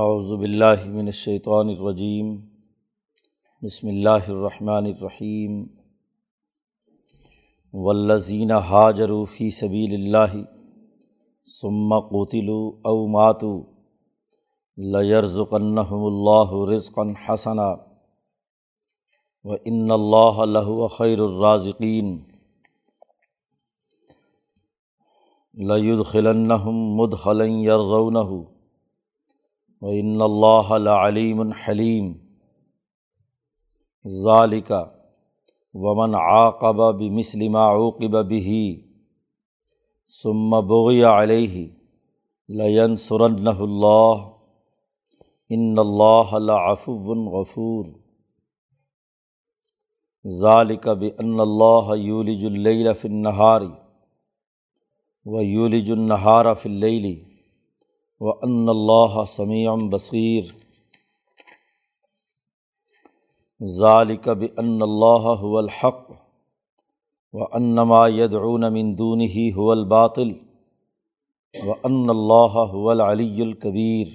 اعوذ 0.00 0.30
باللہ 0.32 0.84
من 0.88 1.06
الشیطان 1.06 1.68
الرجیم، 1.68 2.28
بسم 3.62 3.88
اللہ 3.88 4.28
الرحمن 4.28 4.86
الرحیم، 4.86 5.58
والذین 7.74 8.50
حاجروا 8.68 9.24
فی 9.32 9.48
سبیل 9.50 9.94
اللہ 9.94 10.36
ثم 11.48 11.92
قتلوا 12.08 12.70
او 12.84 13.06
ماتوا 13.06 13.60
لیرزقنہم 14.78 16.04
اللہ 16.04 16.54
رزقا 16.70 17.02
حسنا 17.26 17.68
وان 19.44 19.90
اللہ 19.90 20.40
لہو 20.46 20.88
خیر 20.88 21.18
الرازقین 21.18 22.16
لیدخلنہم 25.54 26.82
مدخلا 26.96 27.44
یرضونہ 27.44 28.51
وان 29.82 30.20
اللہ 30.22 30.68
لعلیم 30.78 31.40
حلیم 31.60 32.12
ذالک 34.04 34.70
ومن 35.74 36.14
عاقب 36.14 36.82
بمثل 36.98 37.48
ما 37.48 37.64
عوقب 37.70 38.14
به 38.28 38.58
ثم 40.12 40.54
بغی 40.68 41.02
علیہ 41.04 41.66
لینصرنہ 42.48 43.56
اللہ 43.60 44.22
ان 45.50 45.78
اللہ 45.78 46.38
لعفو 46.42 46.96
غفور. 47.32 47.84
ذالک 50.24 50.88
بان 51.00 51.40
اللہ 51.40 51.94
یولج 51.96 52.44
اللیل 52.44 52.92
فی 52.94 53.08
و 55.26 55.42
یولج 55.42 55.90
النہار 55.90 56.54
فی 56.54 56.68
اللیل 58.22 58.42
وان 58.42 58.68
اللہ 58.68 59.24
سمیع 59.28 59.74
بصیر 59.92 60.42
ذالک 63.60 64.28
بان 64.28 64.82
اللہ 64.82 65.26
هو 65.40 65.58
الحق 65.58 66.12
وانما 67.34 68.06
يدعون 68.08 68.72
من 68.72 68.94
دونه 68.98 69.44
هو 69.56 69.72
الباطل 69.72 70.32
وان 71.54 72.10
اللہ 72.10 72.58
هو 72.64 72.90
العلی 72.90 73.42
الکبیر 73.42 74.14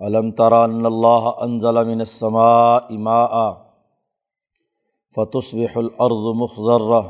علم 0.00 0.30
ترى 0.32 0.62
ان 0.64 0.86
اللہ 0.86 1.32
انزل 1.40 1.84
من 1.86 2.00
السماء 2.00 2.98
ماء 3.00 3.50
فتصبح 5.16 5.78
الارض 5.78 6.34
مخضرہ 6.36 7.02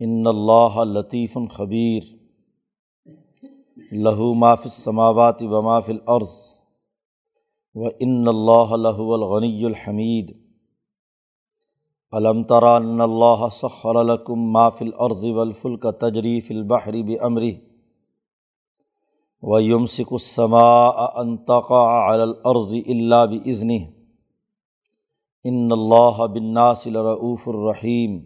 ان 0.00 0.26
اللہ 0.26 0.84
لطیف 0.84 1.36
خبیر 1.50 2.15
لہو 3.76 4.32
ما 4.34 4.54
فی 4.54 4.68
السماوات 4.68 5.42
و 5.42 5.60
ما 5.62 5.78
فی 5.80 5.92
الارض 5.92 6.34
و 7.74 7.88
ان 8.00 8.28
اللہ 8.28 8.72
الغنی 8.72 9.64
الحمید 9.66 10.30
علم 12.12 12.42
ترى 12.50 12.74
ان 12.76 13.00
اللہ 13.00 13.48
سخر 13.52 14.02
لكم 14.02 14.52
ما 14.52 14.68
في 14.70 14.84
الارض 14.84 15.24
والفلك 15.24 15.82
تجری 16.00 16.40
في 16.40 16.54
البحر 16.54 16.96
بامره 17.02 17.56
ويمسك 19.42 20.12
السماء 20.12 21.22
ان 21.22 21.34
تقع 21.44 21.82
على 21.88 22.24
الارض 22.24 22.72
الا 22.76 23.24
باذنه 23.24 23.80
ان 25.44 25.76
اللہ 25.78 26.22
بالناس 26.36 26.86
لرؤوف 26.86 27.48
الرحیم 27.48 28.16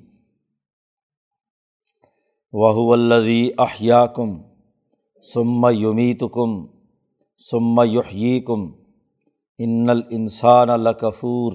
وهو 2.53 2.95
الذي 2.95 3.41
احياكم 3.61 4.39
ثم 5.23 5.67
يميتكم 5.67 6.67
ثم 7.51 7.83
يحييكم 7.83 8.73
ان 9.59 9.91
الانسان 9.91 10.69
لکفور۔ 10.69 11.53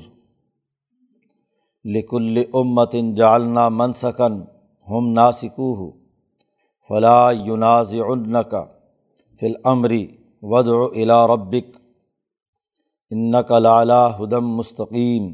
لکل 1.86 2.44
امت 2.54 2.96
جالنا 3.16 3.70
منسکن 3.70 4.42
ہم 4.90 5.08
ناسکو 5.08 5.92
فلاں 6.90 7.34
یوناز 7.34 7.96
کا 8.52 8.66
فل 9.40 9.54
عمری 9.64 10.08
ود 10.42 10.68
الا 10.96 11.28
ربک 11.28 11.78
ان 13.10 13.34
کا 13.48 13.60
لالا 13.60 14.18
ہدم 14.18 14.48
مستقیم۔ 14.48 15.34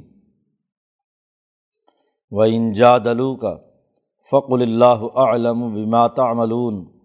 و 2.31 2.42
انجا 2.42 2.98
دلو 2.98 3.36
کا 3.36 3.58
فقل 4.31 4.62
اللہ 4.62 5.19
علم 5.19 5.74
بما 5.74 6.08
تعملون۔ 6.08 7.00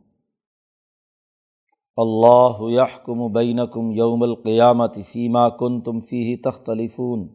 اللہ 1.96 2.56
یحکم 2.60 3.32
بینکم 3.32 3.90
یوم 3.90 4.22
القیامت 4.22 4.98
فیما 5.12 5.48
کن 5.48 5.80
تم 5.80 6.00
فی 6.00 6.36
تختلفون۔ 6.36 7.28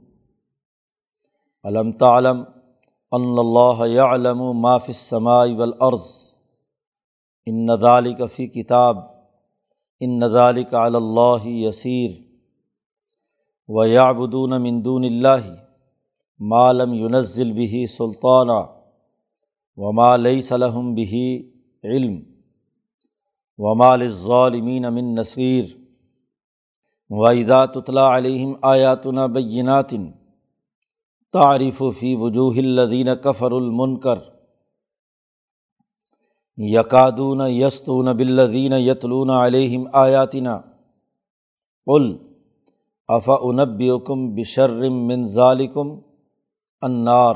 علم 1.64 1.92
تعلم 1.92 2.44
ان 3.12 3.36
اللہ 3.38 3.88
یعلم 3.88 4.60
ما 4.60 4.78
فی 4.78 4.92
السماء 4.92 5.46
والارض۔ 5.58 6.06
ان 7.46 7.68
ذالک 7.82 8.22
فی 8.36 8.48
کتاب۔ 8.48 8.98
ان 10.00 10.28
ذالک 10.28 10.74
علی 10.74 10.96
اللہ 10.96 11.48
یسیر۔ 11.48 12.12
و 13.68 13.86
یعبدون 13.86 14.62
من 14.62 14.86
دون 14.86 15.04
اللہ 15.04 15.56
ما 16.40 16.72
لم 16.72 16.94
ينزل 16.94 17.52
به 17.52 17.86
سلطانہ 17.98 18.66
وما 19.76 20.16
لیس 20.16 20.52
لهم 20.52 20.96
به 20.96 21.18
علم۔ 21.84 22.31
ومال 23.60 24.08
ظالمین 24.12 24.86
امن 24.86 25.14
نصیر 25.16 25.66
وحدہ 27.10 27.66
تطلاء 27.74 28.10
علیہم 28.18 28.54
آیاتنا 28.62 29.26
بینات 29.26 29.94
تعریف 31.34 31.82
فی 32.00 32.16
وجوہ 32.16 32.54
الدین 32.58 33.08
کفر 33.24 33.52
المنکر 33.52 34.20
یقادون 36.58 37.42
یستون 37.50 38.06
بلدین 38.18 38.74
یتلون 38.74 39.30
علیہم 39.30 39.86
آیاتنا 39.94 40.60
قل 41.88 42.16
افا 43.10 43.36
انبیکم 43.44 44.36
بشرم 44.36 45.08
من 45.08 45.26
ذالکم 45.26 46.00
انار 46.82 47.36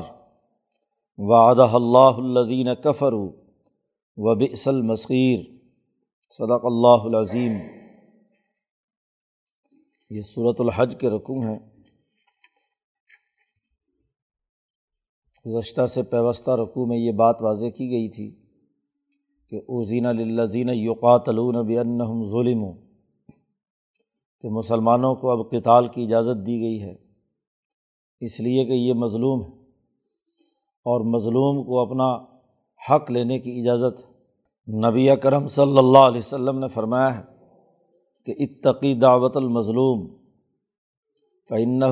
وعدہ 1.18 1.70
اللہ 1.74 2.22
الدین 2.22 2.68
کفر 2.84 3.14
و 3.14 4.36
بئس 4.36 4.68
المصیر 4.68 5.55
صدق 6.38 6.66
اللہ 6.66 7.04
العظیم۔ 7.04 7.52
یہ 10.10 10.22
صورت 10.22 10.62
الحج 10.62 10.96
کے 11.00 11.10
رقوع 11.10 11.44
ہیں۔ 11.44 11.60
گزشتہ 15.46 15.86
سے 15.86 16.04
پیوستہ 16.04 16.52
رقوع 16.52 16.86
میں 16.86 16.98
یہ 16.98 17.12
بات 17.12 17.42
واضح 17.42 17.66
کی 17.66 17.90
گئی 17.90 18.10
تھی 18.10 18.36
کہ 19.50 19.56
اوزین 19.56 20.06
الزین 20.06 20.70
یوقاتلون 20.70 21.56
بن 21.56 21.98
ظلم 22.30 22.66
کہ 24.42 24.50
مسلمانوں 24.50 25.16
کو 25.16 25.32
اب 25.32 25.52
کتال 25.52 25.88
کی 25.88 26.04
اجازت 26.04 26.48
دی 26.48 26.62
گئی 26.62 26.82
ہے۔ 26.82 26.96
اس 28.20 28.40
لیے 28.40 28.66
کہ 28.66 28.72
یہ 28.72 28.94
مظلوم 28.94 29.42
ہے 29.42 29.62
اور 30.84 31.02
مظلوم 31.02 31.66
کو 31.66 31.80
اپنا 31.80 32.36
حق 32.92 33.12
لینے 33.12 33.40
کی 33.40 33.62
اجازت 33.62 34.15
نبی 34.68 35.08
کرم 35.16 35.48
صلی 35.48 35.78
اللہ 35.78 35.98
علیہ 35.98 36.20
وسلم 36.20 36.60
نے 36.60 36.68
فرمایا 36.68 37.18
ہے 37.18 37.24
کہ 38.26 38.34
اتقی 38.40 38.94
دعوت 38.94 39.38
المظلوم 39.38 40.08
فعن 41.50 41.84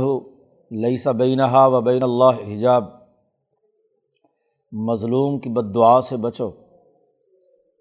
لئی 0.71 0.97
سا 0.97 1.11
بینہا 1.11 1.65
و 1.65 1.81
بین 1.81 2.03
اللہ 2.03 2.39
حجاب۔ 2.47 2.83
مظلوم 4.71 5.39
کی 5.39 5.49
بد 5.49 5.73
دعا 5.75 6.01
سے 6.01 6.17
بچو، 6.17 6.49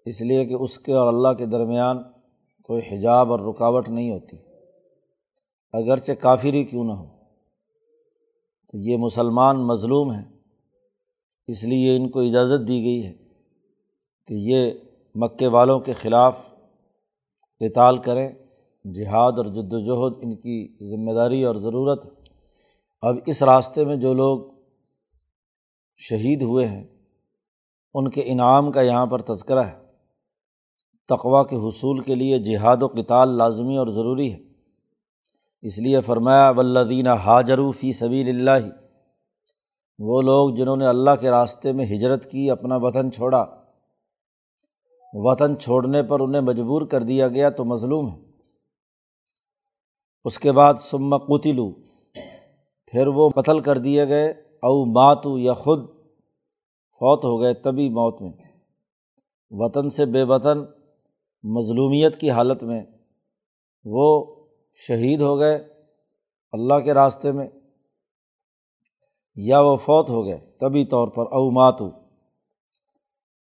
اس 0.05 0.21
لیے 0.21 0.45
کہ 0.45 0.53
اس 0.53 0.77
کے 0.79 0.93
اور 0.93 1.07
اللہ 1.07 1.33
کے 1.37 1.45
درمیان 1.45 2.03
کوئی 2.63 2.81
حجاب 2.91 3.31
اور 3.31 3.39
رکاوٹ 3.39 3.89
نہیں 3.89 4.11
ہوتی۔ 4.11 4.37
اگرچہ 5.73 6.11
کافر 6.11 6.53
ہی 6.53 6.63
کیوں 6.63 6.83
نہ 6.83 6.91
ہو 6.91 7.07
تو 8.69 8.77
یہ 8.79 8.97
مسلمان 8.97 9.67
مظلوم 9.67 10.11
ہیں، 10.11 10.25
اس 11.47 11.63
لیے 11.63 11.97
ان 11.97 12.09
کو 12.09 12.19
اجازت 12.19 12.67
دی 12.67 12.81
گئی 12.83 13.05
ہے۔ 13.05 13.22
کہ 14.27 14.33
یہ 14.33 14.71
مکے 15.15 15.47
والوں 15.47 15.79
کے 15.79 15.93
خلاف 15.93 16.39
اطال 17.59 17.97
کریں۔ 17.97 18.29
جہاد 18.93 19.31
اور 19.31 19.45
جد 19.45 19.73
وجہد 19.73 20.17
ان 20.21 20.35
کی 20.35 20.77
ذمہ 20.91 21.11
داری 21.11 21.43
اور 21.43 21.55
ضرورت 21.55 22.05
اب 23.01 23.15
اس 23.25 23.43
راستے 23.43 23.85
میں 23.85 23.95
جو 23.95 24.13
لوگ 24.13 24.39
شہید 25.97 26.41
ہوئے 26.41 26.67
ہیں، 26.67 26.83
ان 27.93 28.09
کے 28.09 28.21
انعام 28.25 28.71
کا 28.71 28.81
یہاں 28.81 29.05
پر 29.05 29.21
تذکرہ 29.21 29.59
ہے۔ 29.59 29.77
تقوا 31.07 31.43
کے 31.43 31.55
حصول 31.55 31.99
کے 31.99 32.15
لیے 32.15 32.39
جہاد 32.39 32.77
و 32.81 32.87
کتال 32.87 33.29
لازمی 33.29 33.77
اور 33.77 33.87
ضروری 33.87 34.33
ہے۔ 34.33 34.39
اس 35.61 35.79
لیے 35.79 36.01
فرمایا 36.01 36.49
ولدینہ 36.49 37.09
حاجرو 37.09 37.71
فی 37.71 37.91
سبیل 37.91 38.29
اللہ 38.29 38.67
وہ 39.99 40.21
لوگ 40.21 40.55
جنہوں 40.55 40.77
نے 40.77 40.87
اللہ 40.87 41.11
کے 41.19 41.29
راستے 41.29 41.71
میں 41.71 41.85
ہجرت 41.85 42.31
کی، 42.31 42.51
اپنا 42.51 42.75
وطن 42.75 43.11
چھوڑا۔ 43.11 43.62
وطن 45.13 45.59
چھوڑنے 45.59 46.03
پر 46.03 46.19
انہیں 46.19 46.41
مجبور 46.41 46.81
کر 46.81 47.01
دیا 47.01 47.27
گیا 47.27 47.49
تو 47.49 47.65
مظلوم 47.65 48.11
ہے۔ 48.11 48.17
اس 50.23 50.39
کے 50.39 50.51
بعد 50.51 50.73
سما 50.73 51.17
قتلو 51.17 51.71
پھر 52.85 53.07
وہ 53.07 53.29
قتل 53.29 53.59
کر 53.59 53.77
دیے 53.77 54.07
گئے۔ 54.07 54.29
او 54.61 54.85
ماتو 54.85 55.37
یا 55.37 55.53
خود 55.53 55.79
فوت 56.91 57.25
ہو 57.25 57.41
گئے 57.41 57.53
تبھی 57.53 57.89
موت 57.89 58.21
میں۔ 58.21 58.31
وطن 59.49 59.89
سے 59.89 60.05
بے 60.05 60.23
وطن، 60.23 60.59
مظلومیت 61.43 62.19
کی 62.19 62.31
حالت 62.31 62.63
میں 62.63 62.83
وہ 63.85 64.35
شہید 64.87 65.21
ہو 65.21 65.39
گئے 65.39 65.67
اللہ 66.51 66.79
کے 66.79 66.93
راستے 66.93 67.31
میں۔ 67.31 67.47
یا 69.35 69.59
وہ 69.59 69.75
فوت 69.75 70.09
ہو 70.09 70.25
گئے 70.25 70.51
طبی 70.59 70.85
طور 70.85 71.07
پر 71.07 71.23
او 71.25 71.51
ماتو 71.51 72.02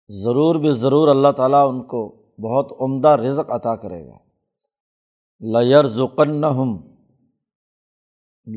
ضرور 0.09 0.55
بھی 0.55 0.71
ضرور 0.71 1.07
اللہ 1.07 1.31
تعالیٰ 1.37 1.69
ان 1.69 1.83
کو 1.83 2.15
بہت 2.41 2.73
عمدہ 2.81 3.07
رزق 3.07 3.51
عطا 3.51 3.75
کرے 3.75 4.07
گا۔ 4.07 4.17
لیر 5.39 5.87
ذکن 5.87 6.43
ہم 6.43 6.77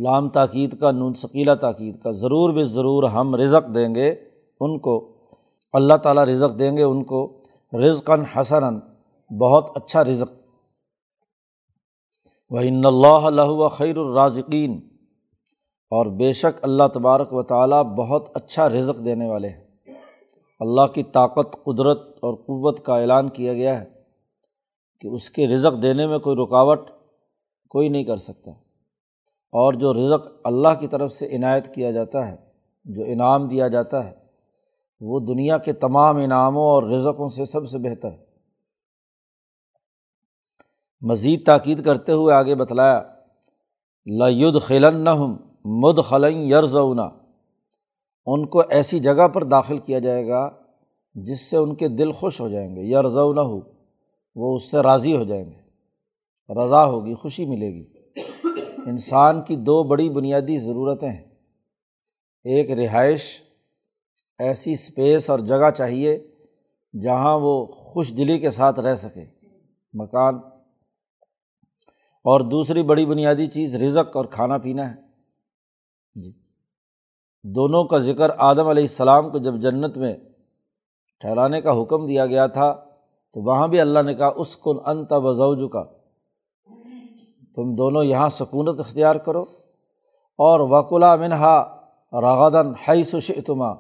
لام 0.02 0.28
تاکید 0.28 0.80
کا، 0.80 0.90
نون 0.90 1.14
ثقیلا 1.14 1.54
تاکید 1.54 2.02
کا، 2.02 2.10
ضرور 2.10 2.50
بھی 2.50 2.64
ضرور 2.64 3.02
ہم 3.02 3.34
رزق 3.34 3.74
دیں 3.74 3.94
گے 3.94 4.14
ان 4.60 4.78
کو، 4.78 5.16
اللہ 5.72 5.94
تعالیٰ 5.94 6.24
رزق 6.24 6.58
دیں 6.58 6.76
گے 6.76 6.82
ان 6.82 7.04
کو 7.04 7.42
رزقن 7.72 8.24
حسن 8.24 8.78
بہت 9.38 9.70
اچھا 9.74 10.04
رزق۔ 10.04 10.32
وہ 12.50 12.60
ان 12.62 12.82
اللہ 12.84 13.68
خیر 13.68 13.96
الرازقین 13.96 14.80
اور 15.90 16.06
بے 16.06 16.32
شک 16.32 16.58
اللہ 16.62 16.82
تبارک 16.94 17.32
و 17.32 17.42
تعالیٰ 17.42 17.82
بہت 17.82 18.30
اچھا 18.34 18.68
رزق 18.68 19.04
دینے 19.04 19.28
والے 19.28 19.48
ہیں۔ 19.48 19.65
اللہ 20.58 20.86
کی 20.86 21.02
طاقت، 21.02 21.64
قدرت 21.64 21.98
اور 22.22 22.34
قوت 22.34 22.84
کا 22.84 22.96
اعلان 22.96 23.28
کیا 23.28 23.52
گیا 23.52 23.80
ہے 23.80 23.84
کہ 25.00 25.08
اس 25.08 25.30
کے 25.30 25.48
رزق 25.48 25.82
دینے 25.82 26.06
میں 26.06 26.18
کوئی 26.18 26.36
رکاوٹ 26.36 26.90
کوئی 27.68 27.88
نہیں 27.88 28.04
کر 28.04 28.16
سکتا۔ 28.16 28.50
اور 29.52 29.72
جو 29.72 29.94
رزق 29.94 30.28
اللہ 30.44 30.68
کی 30.80 30.86
طرف 30.86 31.12
سے 31.12 31.36
عنایت 31.36 31.74
کیا 31.74 31.90
جاتا 31.90 32.28
ہے، 32.28 32.36
جو 32.84 33.02
انعام 33.06 33.48
دیا 33.48 33.68
جاتا 33.68 34.04
ہے، 34.04 34.14
وہ 35.00 35.20
دنیا 35.20 35.58
کے 35.58 35.72
تمام 35.72 36.16
انعاموں 36.16 36.62
اور 36.62 36.82
رزقوں 36.82 37.28
سے 37.28 37.44
سب 37.44 37.68
سے 37.68 37.78
بہتر 37.78 38.10
ہے۔ 38.10 38.26
مزید 41.00 41.46
تاکید 41.46 41.84
کرتے 41.84 42.12
ہوئے 42.12 42.34
آگے 42.34 42.54
بتلایا 42.54 43.02
لید 44.06 44.60
خلن 44.60 45.08
مد 45.64 45.98
خلن 46.04 46.36
یرزونا 46.36 47.08
ان 48.26 48.46
کو 48.46 48.62
ایسی 48.70 48.98
جگہ 48.98 49.28
پر 49.28 49.44
داخل 49.44 49.78
کیا 49.78 49.98
جائے 49.98 50.28
گا 50.28 50.50
جس 51.14 51.40
سے 51.40 51.56
ان 51.56 51.74
کے 51.74 51.88
دل 51.88 52.12
خوش 52.12 52.40
ہو 52.40 52.48
جائیں 52.48 52.76
گے 52.76 52.82
یرزو 52.82 53.32
نہ 53.32 53.40
ہو 53.40 53.60
وہ 54.34 54.56
اس 54.56 54.70
سے 54.70 54.78
راضی 54.78 55.16
ہو 55.16 55.24
جائیں 55.24 55.44
گے، 55.44 55.60
رضا 56.54 56.84
ہوگی، 56.84 57.14
خوشی 57.14 57.46
ملے 57.46 57.74
گی۔ 57.74 57.84
انسان 58.86 59.42
کی 59.42 59.56
دو 59.56 59.82
بڑی 59.82 60.10
بنیادی 60.10 60.58
ضرورتیں 60.58 61.08
ہیں۔ 61.08 61.24
ایک 62.44 62.70
رہائش، 62.70 63.42
ایسی 64.38 64.72
اسپیس 64.72 65.30
اور 65.30 65.38
جگہ 65.38 65.70
چاہیے 65.70 66.30
جہاں 67.02 67.38
وہ 67.38 67.66
خوش 67.66 68.16
دلی 68.16 68.38
کے 68.38 68.50
ساتھ 68.50 68.80
رہ 68.80 68.96
سکے، 68.96 69.24
مکان۔ 69.92 70.34
اور 72.24 72.40
دوسری 72.40 72.82
بڑی 72.82 73.06
بنیادی 73.06 73.46
چیز 73.46 73.74
رزق 73.74 74.16
اور 74.16 74.24
کھانا 74.24 74.58
پینا 74.58 74.90
ہے۔ 74.90 74.96
جی۔ 76.14 76.45
دونوں 77.54 77.84
کا 77.84 77.98
ذکر 77.98 78.30
آدم 78.38 78.66
علیہ 78.66 78.82
السلام 78.82 79.30
کو 79.30 79.38
جب 79.38 79.54
جنت 79.54 79.96
میں 79.96 80.14
ٹھہرانے 81.20 81.60
کا 81.60 81.82
حکم 81.82 82.06
دیا 82.06 82.26
گیا 82.26 82.46
تھا، 82.46 82.72
تو 83.34 83.42
وہاں 83.42 83.68
بھی 83.68 83.80
اللہ 83.80 83.98
نے 84.02 84.14
کہا 84.14 84.30
اس 84.36 84.56
کن 84.56 84.76
انت 84.86 85.12
وضوج 85.12 85.62
کا 85.72 85.84
تم 87.56 87.74
دونوں 87.74 88.04
یہاں 88.04 88.28
سکونت 88.28 88.80
اختیار 88.80 89.16
کرو۔ 89.16 89.42
اور 90.38 90.60
وکلا 90.60 91.16
منہا 91.16 91.76
رغدن 92.12 92.72
ہائی 92.88 93.04
سشتما 93.04 93.74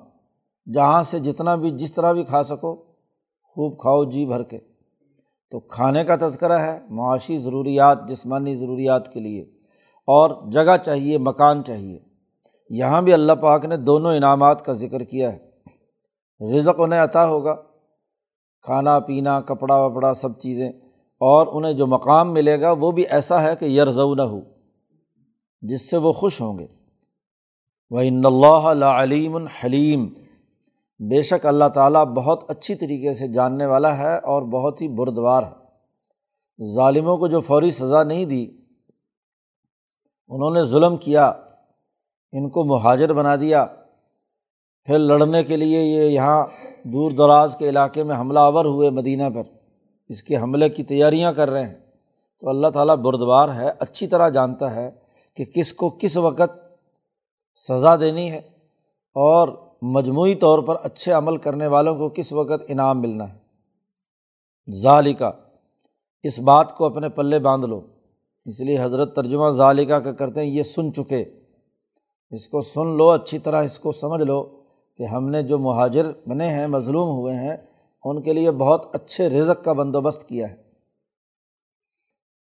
جہاں 0.74 1.02
سے 1.02 1.18
جتنا 1.18 1.54
بھی، 1.54 1.70
جس 1.70 1.92
طرح 1.92 2.12
بھی 2.12 2.24
کھا 2.24 2.42
سکو، 2.42 2.74
خوب 3.42 3.80
کھاؤ 3.80 4.04
جی 4.04 4.26
بھر 4.26 4.42
کے۔ 4.42 4.58
تو 5.50 5.60
کھانے 5.60 6.04
کا 6.04 6.16
تذکرہ 6.16 6.58
ہے 6.58 6.80
معاشی 6.90 7.38
ضروریات، 7.38 8.08
جسمانی 8.08 8.54
ضروریات 8.54 9.12
کے 9.12 9.20
لیے، 9.20 9.42
اور 10.06 10.50
جگہ 10.50 10.76
چاہیے، 10.84 11.18
مکان 11.18 11.64
چاہیے۔ 11.64 12.05
یہاں 12.70 13.02
بھی 13.02 13.12
اللہ 13.12 13.32
پاک 13.32 13.64
نے 13.64 13.76
دونوں 13.76 14.16
انعامات 14.16 14.64
کا 14.64 14.72
ذکر 14.72 15.00
کیا 15.00 15.32
ہے۔ 15.32 15.46
رزق 16.56 16.80
انہیں 16.80 17.04
عطا 17.04 17.26
ہوگا۔ 17.26 17.54
کھانا، 18.62 18.98
پینا، 18.98 19.40
کپڑا 19.40 19.76
وپڑا 19.76 20.14
سب 20.14 20.38
چیزیں۔ 20.38 20.68
اور 21.20 21.46
انہیں 21.52 21.72
جو 21.72 21.86
مقام 21.86 22.32
ملے 22.32 22.60
گا 22.60 22.72
وہ 22.72 22.90
بھی 22.90 23.06
ایسا 23.06 23.42
ہے 23.42 23.56
کہ 23.56 23.64
یرزو 23.64 24.14
نہ 24.14 24.22
ہو 24.22 24.40
جس 25.60 25.90
سے 25.90 25.96
وہ 25.96 26.12
خوش 26.12 26.40
ہوں 26.40 26.58
گے۔ 26.58 26.66
وہ 27.90 28.00
ان 28.00 28.22
اللہ 28.24 28.84
علیم 28.84 29.36
الحلیم 29.36 30.06
بے 30.98 31.22
شک 31.22 31.46
اللہ 31.46 31.68
تعالیٰ 31.74 32.04
بہت 32.04 32.44
اچھی 32.48 32.74
طریقے 32.74 33.12
سے 33.12 33.28
جاننے 33.28 33.66
والا 33.66 33.98
ہے 33.98 34.18
اور 34.18 34.42
بہت 34.42 34.82
ہی 34.82 34.88
بردوار 34.88 35.42
ہے۔ 35.42 35.66
ظالموں 36.74 37.16
کو 37.16 37.28
جو 37.28 37.40
فوری 37.40 37.70
سزا 37.70 38.02
نہیں 38.02 38.24
دی، 38.24 38.46
انہوں 40.28 40.50
نے 40.50 40.64
ظلم 40.64 40.96
کیا۔ 40.96 41.32
ان 42.36 42.48
کو 42.48 42.64
مہاجر 42.64 43.12
بنا 43.12 43.36
دیا۔ 43.36 43.66
پھر 44.84 44.98
لڑنے 44.98 45.44
کے 45.44 45.56
لیے 45.56 45.80
یہ 45.80 46.10
یہاں 46.10 46.46
دور 46.84 47.10
دراز 47.10 47.56
کے 47.58 47.68
علاقے 47.68 48.02
میں 48.02 48.16
حملہ 48.16 48.38
آور 48.38 48.64
ہوئے 48.64 48.90
مدینہ 48.90 49.22
پر۔ 49.34 49.42
اس 50.08 50.22
کے 50.22 50.36
حملے 50.36 50.68
کی 50.68 50.82
تیاریاں 50.82 51.32
کر 51.32 51.50
رہے 51.50 51.66
ہیں۔ 51.66 51.74
تو 52.40 52.48
اللہ 52.48 52.68
تعالیٰ 52.68 52.96
بردوار 52.96 53.48
ہے، 53.48 53.70
اچھی 53.78 54.06
طرح 54.06 54.28
جانتا 54.28 54.74
ہے 54.74 54.90
کہ 55.36 55.44
کس 55.44 55.72
کو 55.72 55.90
کس 56.00 56.16
وقت 56.16 56.50
سزا 57.68 57.96
دینی 57.96 58.30
ہے 58.30 58.38
اور 59.14 59.48
مجموعی 59.82 60.34
طور 60.34 60.58
پر 60.58 60.74
اچھے 60.82 61.12
عمل 61.12 61.36
کرنے 61.36 61.66
والوں 61.66 61.94
کو 61.96 62.08
کس 62.08 62.32
وقت 62.32 62.62
انعام 62.68 63.00
ملنا 63.00 63.34
ہے۔ 63.34 63.38
ظالقہ 64.82 65.32
اس 66.22 66.38
بات 66.38 66.76
کو 66.76 66.84
اپنے 66.84 67.08
پلے 67.08 67.38
باندھ 67.38 67.66
لو۔ 67.66 67.80
اس 68.44 68.60
لیے 68.60 68.82
حضرت 68.82 69.16
ترجمہ 69.16 69.50
ظالقہ 69.50 69.94
کا 69.94 70.12
کرتے 70.12 70.40
ہیں، 70.40 70.50
یہ 70.50 70.62
سن 70.62 70.92
چکے۔ 70.92 71.24
اس 72.30 72.48
کو 72.48 72.60
سن 72.60 72.96
لو، 72.96 73.10
اچھی 73.10 73.38
طرح 73.38 73.62
اس 73.62 73.78
کو 73.78 73.92
سمجھ 73.92 74.22
لو 74.22 74.42
کہ 74.98 75.02
ہم 75.02 75.28
نے 75.28 75.42
جو 75.42 75.58
مہاجر 75.58 76.06
بنے 76.26 76.48
ہیں، 76.48 76.66
مظلوم 76.66 77.08
ہوئے 77.08 77.34
ہیں، 77.34 77.56
ان 78.04 78.22
کے 78.22 78.32
لیے 78.32 78.50
بہت 78.50 78.94
اچھے 78.94 79.30
رزق 79.30 79.64
کا 79.64 79.72
بندوبست 79.72 80.28
کیا 80.28 80.50
ہے۔ 80.50 80.56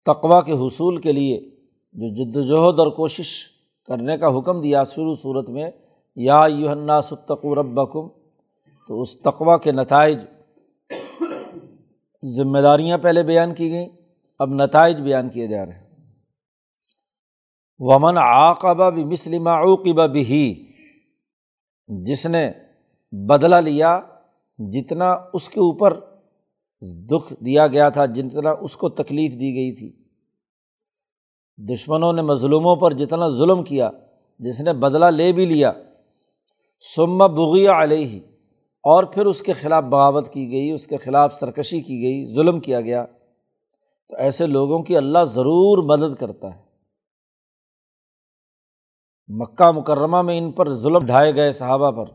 تقوا 0.05 0.41
کے 0.41 0.51
حصول 0.51 0.97
کے 0.97 1.11
لیے 1.11 1.49
جو 1.93 2.07
جد 2.15 2.35
وجہد 2.35 2.79
اور 2.79 2.87
کوشش 2.87 3.49
کرنے 3.87 4.17
کا 4.17 4.39
حکم 4.39 4.61
دیا 4.61 4.83
شروع 4.83 5.15
صورت 5.21 5.49
میں، 5.49 5.71
یا 6.15 6.45
یوحنا 6.49 7.01
ستقو 7.01 7.55
ربکم، 7.55 8.07
تو 8.87 9.01
اس 9.01 9.17
تقوا 9.19 9.57
کے 9.57 9.71
نتائج 9.71 10.17
ذمہ 12.23 12.59
داریاں 12.59 12.97
پہلے 12.97 13.23
بیان 13.23 13.53
کی 13.53 13.71
گئیں، 13.71 13.89
اب 14.39 14.49
نتائج 14.49 14.97
بیان 14.97 15.29
کیے 15.29 15.47
جا 15.47 15.65
رہے 15.65 15.73
ہیں۔ 15.73 15.84
ومن 17.79 18.17
عاقبہ 18.17 18.89
بھی 18.89 19.03
مسلم 19.03 19.47
عوقبہ 19.47 20.07
بھی 20.07 20.65
جس 21.87 22.25
نے 22.25 22.51
بدلا 23.11 23.59
لیا 23.59 23.99
جتنا 24.57 25.15
اس 25.33 25.49
کے 25.49 25.59
اوپر 25.59 25.99
دکھ 26.81 27.33
دیا 27.45 27.67
گیا 27.67 27.89
تھا، 27.89 28.05
جتنا 28.05 28.51
اس 28.51 28.77
کو 28.77 28.89
تکلیف 28.89 29.33
دی 29.33 29.55
گئی 29.55 29.71
تھی۔ 29.71 29.93
دشمنوں 31.57 32.13
نے 32.13 32.21
مظلوموں 32.21 32.75
پر 32.75 32.93
جتنا 32.93 33.29
ظلم 33.29 33.63
کیا، 33.63 33.91
جس 34.39 34.59
نے 34.59 34.73
بدلا 34.73 35.09
لے 35.09 35.33
بھی 35.33 35.45
لیا 35.45 35.71
سما 36.95 37.27
بغیہ 37.27 37.69
علیہ 37.69 38.05
ہی 38.05 38.19
اور 38.83 39.03
پھر 39.03 39.25
اس 39.25 39.41
کے 39.41 39.53
خلاف 39.53 39.83
بغاوت 39.83 40.29
کی 40.29 40.51
گئی، 40.51 40.71
اس 40.71 40.87
کے 40.87 40.97
خلاف 40.97 41.39
سرکشی 41.39 41.81
کی 41.81 42.01
گئی، 42.01 42.33
ظلم 42.33 42.59
کیا 42.59 42.81
گیا۔ 42.81 43.05
تو 44.09 44.15
ایسے 44.15 44.47
لوگوں 44.47 44.83
کی 44.83 44.97
اللہ 44.97 45.19
ضرور 45.23 45.83
مدد 45.83 46.15
کرتا 46.15 46.55
ہے۔ 46.55 46.64
مکہ 49.27 49.71
مکرمہ 49.71 50.21
میں 50.21 50.37
ان 50.37 50.51
پر 50.51 50.75
ظلم 50.75 51.05
ڈھائے 51.05 51.35
گئے 51.35 51.53
صحابہ 51.53 51.91
پر۔ 51.91 52.11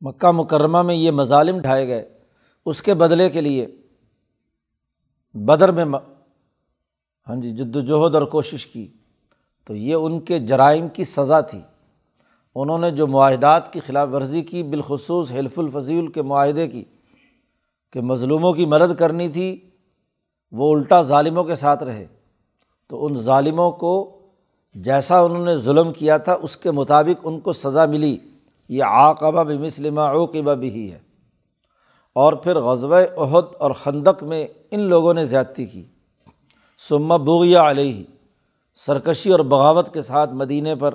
مکہ 0.00 0.30
مکرمہ 0.30 0.82
میں 0.82 0.94
یہ 0.94 1.10
مظالم 1.10 1.58
ڈھائے 1.58 1.88
گئے۔ 1.88 2.18
اس 2.66 2.82
کے 2.82 2.94
بدلے 2.94 3.30
کے 3.30 3.40
لیے 3.40 3.66
بدر 5.34 5.72
میں 5.72 5.84
ہاں 7.28 7.36
جی 7.36 7.50
جد 7.50 7.76
وجہد 7.76 8.14
اور 8.14 8.22
کوشش 8.22 8.66
کی۔ 8.66 8.92
تو 9.64 9.76
یہ 9.76 9.94
ان 9.94 10.20
کے 10.20 10.38
جرائم 10.38 10.88
کی 10.88 11.04
سزا 11.04 11.40
تھی۔ 11.40 11.60
انہوں 12.54 12.78
نے 12.78 12.90
جو 12.90 13.06
معاہدات 13.06 13.72
کی 13.72 13.80
خلاف 13.80 14.08
ورزی 14.12 14.42
کی، 14.42 14.62
بالخصوص 14.62 15.32
حلف 15.32 15.58
الفضیل 15.58 16.06
کے 16.06 16.22
معاہدے 16.22 16.68
کی، 16.68 16.84
کہ 17.92 18.00
مظلوموں 18.00 18.52
کی 18.52 18.66
مدد 18.66 18.98
کرنی 18.98 19.28
تھی، 19.28 19.70
وہ 20.52 20.74
الٹا 20.74 21.02
ظالموں 21.02 21.44
کے 21.44 21.54
ساتھ 21.54 21.82
رہے۔ 21.82 22.06
تو 22.88 23.06
ان 23.06 23.14
ظالموں 23.14 23.70
کو 23.70 24.16
جیسا 24.74 25.18
انہوں 25.18 25.44
نے 25.44 25.56
ظلم 25.56 25.92
کیا 25.92 26.16
تھا، 26.16 26.36
اس 26.42 26.56
کے 26.56 26.70
مطابق 26.70 27.20
ان 27.22 27.40
کو 27.40 27.52
سزا 27.52 27.86
ملی۔ 27.86 28.16
یہ 28.68 28.84
عاقبہ 28.84 29.42
بھی 29.42 29.58
مسلمہ 29.58 30.00
اوقبہ 30.00 30.54
بھی 30.54 30.70
ہی 30.70 30.92
ہے۔ 30.92 30.98
اور 32.14 32.32
پھر 32.32 32.58
غزب 32.58 32.92
عہد 32.92 33.44
اور 33.58 33.70
خندق 33.70 34.22
میں 34.22 34.46
ان 34.70 34.80
لوگوں 34.80 35.14
نے 35.14 35.26
زیادتی 35.26 35.66
کی۔ 35.66 35.84
سما 36.88 37.16
بغیا 37.16 37.70
علیہ۔ 37.70 38.04
سرکشی 38.86 39.30
اور 39.30 39.40
بغاوت 39.40 39.94
کے 39.94 40.02
ساتھ 40.02 40.32
مدینہ 40.32 40.68
پر 40.80 40.94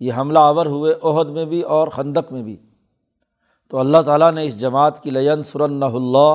یہ 0.00 0.12
حملہ 0.12 0.38
آور 0.38 0.66
ہوئے 0.66 0.94
عہد 1.02 1.28
میں 1.28 1.44
بھی 1.44 1.62
اور 1.62 1.88
خندق 1.88 2.32
میں 2.32 2.42
بھی۔ 2.42 2.56
تو 3.68 3.78
اللہ 3.78 4.02
تعالیٰ 4.06 4.32
نے 4.32 4.46
اس 4.46 4.60
جماعت 4.60 5.02
کی 5.02 5.10
لین 5.10 5.42
سرن 5.42 5.82
اللہ 5.82 6.34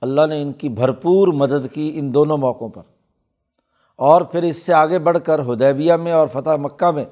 اللہ 0.00 0.26
نے 0.26 0.42
ان 0.42 0.52
کی 0.52 0.68
بھرپور 0.68 1.28
مدد 1.28 1.74
کی 1.74 1.92
ان 1.94 2.14
دونوں 2.14 2.36
موقعوں 2.36 2.68
پر۔ 2.68 2.95
اور 3.96 4.22
پھر 4.22 4.42
اس 4.42 4.62
سے 4.62 4.74
آگے 4.74 4.98
بڑھ 4.98 5.18
کر 5.24 5.40
ہدیبیہ 5.40 5.92
میں 5.92 6.12
اور 6.12 6.28
فتح 6.28 6.50
مکہ 6.50 6.90
میں 6.90 7.04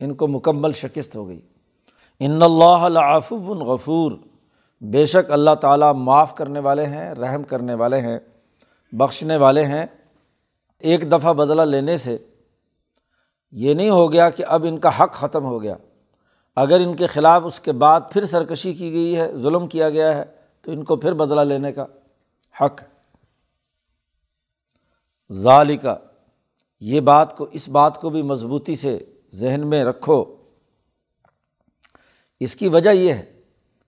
ان 0.00 0.14
کو 0.14 0.28
مکمل 0.28 0.72
شکست 0.72 1.16
ہو 1.16 1.28
گئی۔ 1.28 1.40
ان 2.20 2.42
اللہ 2.42 2.64
العف 2.64 3.32
الغفور 3.32 4.12
بے 4.80 5.06
شک 5.06 5.30
اللہ 5.30 5.54
تعالیٰ 5.54 5.94
معاف 5.94 6.34
کرنے 6.34 6.60
والے 6.60 6.86
ہیں، 6.86 7.14
رحم 7.14 7.42
کرنے 7.42 7.74
والے 7.74 8.00
ہیں، 8.00 8.18
بخشنے 8.92 9.36
والے 9.36 9.64
ہیں۔ 9.64 9.86
ایک 10.78 11.12
دفعہ 11.12 11.32
بدلہ 11.32 11.62
لینے 11.62 11.96
سے 11.96 12.18
یہ 13.52 13.74
نہیں 13.74 13.90
ہو 13.90 14.12
گیا 14.12 14.30
کہ 14.30 14.44
اب 14.48 14.64
ان 14.68 14.78
کا 14.78 15.02
حق 15.02 15.12
ختم 15.12 15.44
ہو 15.44 15.62
گیا۔ 15.62 15.74
اگر 16.56 16.80
ان 16.80 16.96
کے 16.96 17.06
خلاف 17.06 17.42
اس 17.44 17.60
کے 17.60 17.72
بعد 17.72 18.00
پھر 18.10 18.24
سرکشی 18.24 18.72
کی 18.72 18.92
گئی 18.92 19.16
ہے، 19.16 19.32
ظلم 19.36 19.66
کیا 19.66 19.90
گیا 19.90 20.16
ہے، 20.16 20.24
تو 20.62 20.72
ان 20.72 20.84
کو 20.84 20.96
پھر 20.96 21.12
بدلہ 21.12 21.40
لینے 21.40 21.72
کا 21.72 21.84
حق۔ 22.60 22.82
ہے 22.82 22.89
ظالقہ 25.30 25.96
یہ 26.82 27.00
بات 27.00 27.36
کو، 27.36 27.46
اس 27.52 27.68
بات 27.68 28.00
کو 28.00 28.10
بھی 28.10 28.22
مضبوطی 28.22 28.76
سے 28.76 28.98
ذہن 29.34 29.66
میں 29.66 29.84
رکھو۔ 29.84 30.24
اس 32.40 32.54
کی 32.56 32.68
وجہ 32.68 32.90
یہ 32.90 33.12
ہے 33.12 33.24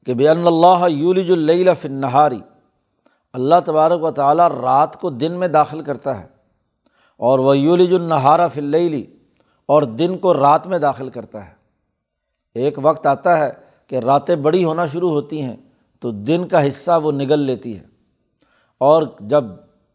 کہ 0.07 0.15
بے 0.15 0.29
اللہ 0.29 0.89
یولج 0.89 1.33
فن 1.33 1.75
فنہاری 1.81 2.41
اللہ 3.35 3.61
تبارک 3.65 4.03
و 4.05 4.11
تعالیٰ 4.11 4.49
رات 4.51 5.01
کو 5.01 5.11
دن 5.11 5.33
میں 5.33 5.49
داخل 5.49 5.81
کرتا 5.81 6.19
ہے، 6.21 6.27
اور 7.21 7.39
وہ 7.39 7.57
یولج 7.59 7.95
النہارا 7.95 8.49
فلّی 8.49 9.05
اور 9.69 9.83
دن 9.83 10.19
کو 10.19 10.35
رات 10.35 10.67
میں 10.67 10.79
داخل 10.79 11.11
کرتا 11.11 11.47
ہے۔ 11.47 11.53
ایک 12.57 12.79
وقت 12.83 13.07
آتا 13.07 13.39
ہے 13.39 13.51
کہ 13.87 13.97
راتیں 13.97 14.37
بڑی 14.37 14.65
ہونا 14.65 14.87
شروع 14.87 15.11
ہوتی 15.11 15.43
ہیں، 15.43 15.57
تو 16.03 16.11
دن 16.11 16.47
کا 16.49 16.67
حصہ 16.69 16.99
وہ 17.03 17.13
نگل 17.13 17.41
لیتی 17.41 17.79
ہے۔ 17.79 17.85
اور 18.81 19.03
جب 19.21 19.45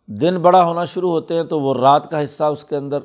دن 0.08 0.38
بڑا 0.38 0.64
ہونا 0.64 0.86
شروع 0.86 1.12
ہوتے 1.12 1.34
ہیں 1.34 1.44
تو 1.44 1.60
وہ 1.60 1.74
رات 1.74 2.12
کا 2.12 2.24
حصہ 2.24 2.44
اس 2.44 2.64
کے 2.64 2.76
اندر 2.76 3.00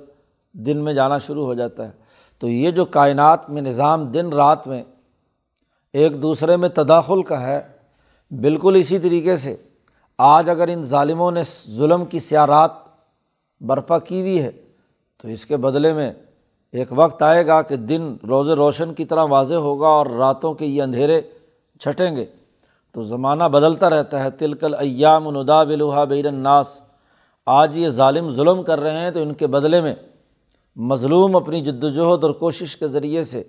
دن 0.52 0.76
میں 0.76 0.94
جانا 0.94 1.18
شروع 1.18 1.44
ہو 1.44 1.54
جاتا 1.54 1.84
ہے۔ 1.84 1.90
تو 2.38 2.48
یہ 2.48 2.70
جو 2.70 2.84
کائنات 2.84 3.50
میں 3.50 3.62
نظام 3.62 4.04
دن 4.04 4.32
رات 4.32 4.66
میں 4.66 4.82
ایک 5.92 6.22
دوسرے 6.22 6.56
میں 6.56 6.68
تداخل 6.68 7.22
کا 7.22 7.40
ہے، 7.40 7.62
بالکل 8.30 8.76
اسی 8.76 8.98
طریقے 8.98 9.36
سے 9.36 9.56
آج 10.18 10.50
اگر 10.50 10.68
ان 10.68 10.82
ظالموں 10.82 11.30
نے 11.30 11.42
ظلم 11.70 12.04
کی 12.04 12.18
سیارات 12.18 12.70
برپا 13.60 13.98
کی 13.98 14.20
ہوئی 14.20 14.42
ہے، 14.42 14.50
تو 15.22 15.28
اس 15.28 15.46
کے 15.46 15.56
بدلے 15.56 15.92
میں 15.92 16.12
ایک 16.72 16.88
وقت 16.90 17.22
آئے 17.22 17.46
گا 17.46 17.62
کہ 17.62 17.76
دن 17.76 18.16
روز 18.28 18.50
روشن 18.50 18.94
کی 18.94 19.04
طرح 19.04 19.24
واضح 19.24 19.54
ہوگا 19.54 19.86
اور 19.86 20.06
راتوں 20.06 20.54
کے 20.54 20.66
یہ 20.66 20.82
اندھیرے 20.82 21.22
چھٹیں 21.80 22.16
گے۔ 22.16 22.24
تو 22.92 23.02
زمانہ 23.02 23.44
بدلتا 23.44 23.90
رہتا 23.90 24.24
ہے، 24.24 24.30
تلکل 24.30 24.74
ایام 24.74 25.30
ندا 25.30 25.64
بلوحا 25.64 26.04
بیر 26.04 26.26
الناس۔ 26.26 26.80
آج 27.46 27.76
یہ 27.76 27.88
ظالم 27.88 28.30
ظلم 28.30 28.62
کر 28.62 28.80
رہے 28.80 29.00
ہیں 29.00 29.10
تو 29.10 29.22
ان 29.22 29.34
کے 29.34 29.46
بدلے 29.46 29.80
میں 29.80 29.94
مظلوم 30.76 31.36
اپنی 31.36 31.60
جد 31.60 31.84
وجہد 31.84 32.24
اور 32.24 32.30
کوشش 32.30 32.76
کے 32.76 32.88
ذریعے 32.88 33.24
سے 33.24 33.42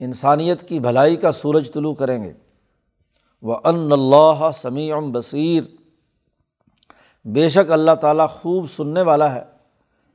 انسانیت 0.00 0.68
کی 0.68 0.80
بھلائی 0.80 1.16
کا 1.16 1.32
سورج 1.32 1.72
طلوع 1.72 1.94
کریں 1.94 2.24
گے۔ 2.24 2.32
وہ 3.42 3.56
ان 3.64 3.92
اللہ 3.92 4.50
سمیع 4.54 4.96
بصیر 5.12 5.62
بے 7.24 7.48
شک 7.48 7.72
اللہ 7.72 7.94
تعالیٰ 8.00 8.28
خوب 8.28 8.70
سننے 8.70 9.02
والا 9.02 9.34
ہے 9.34 9.44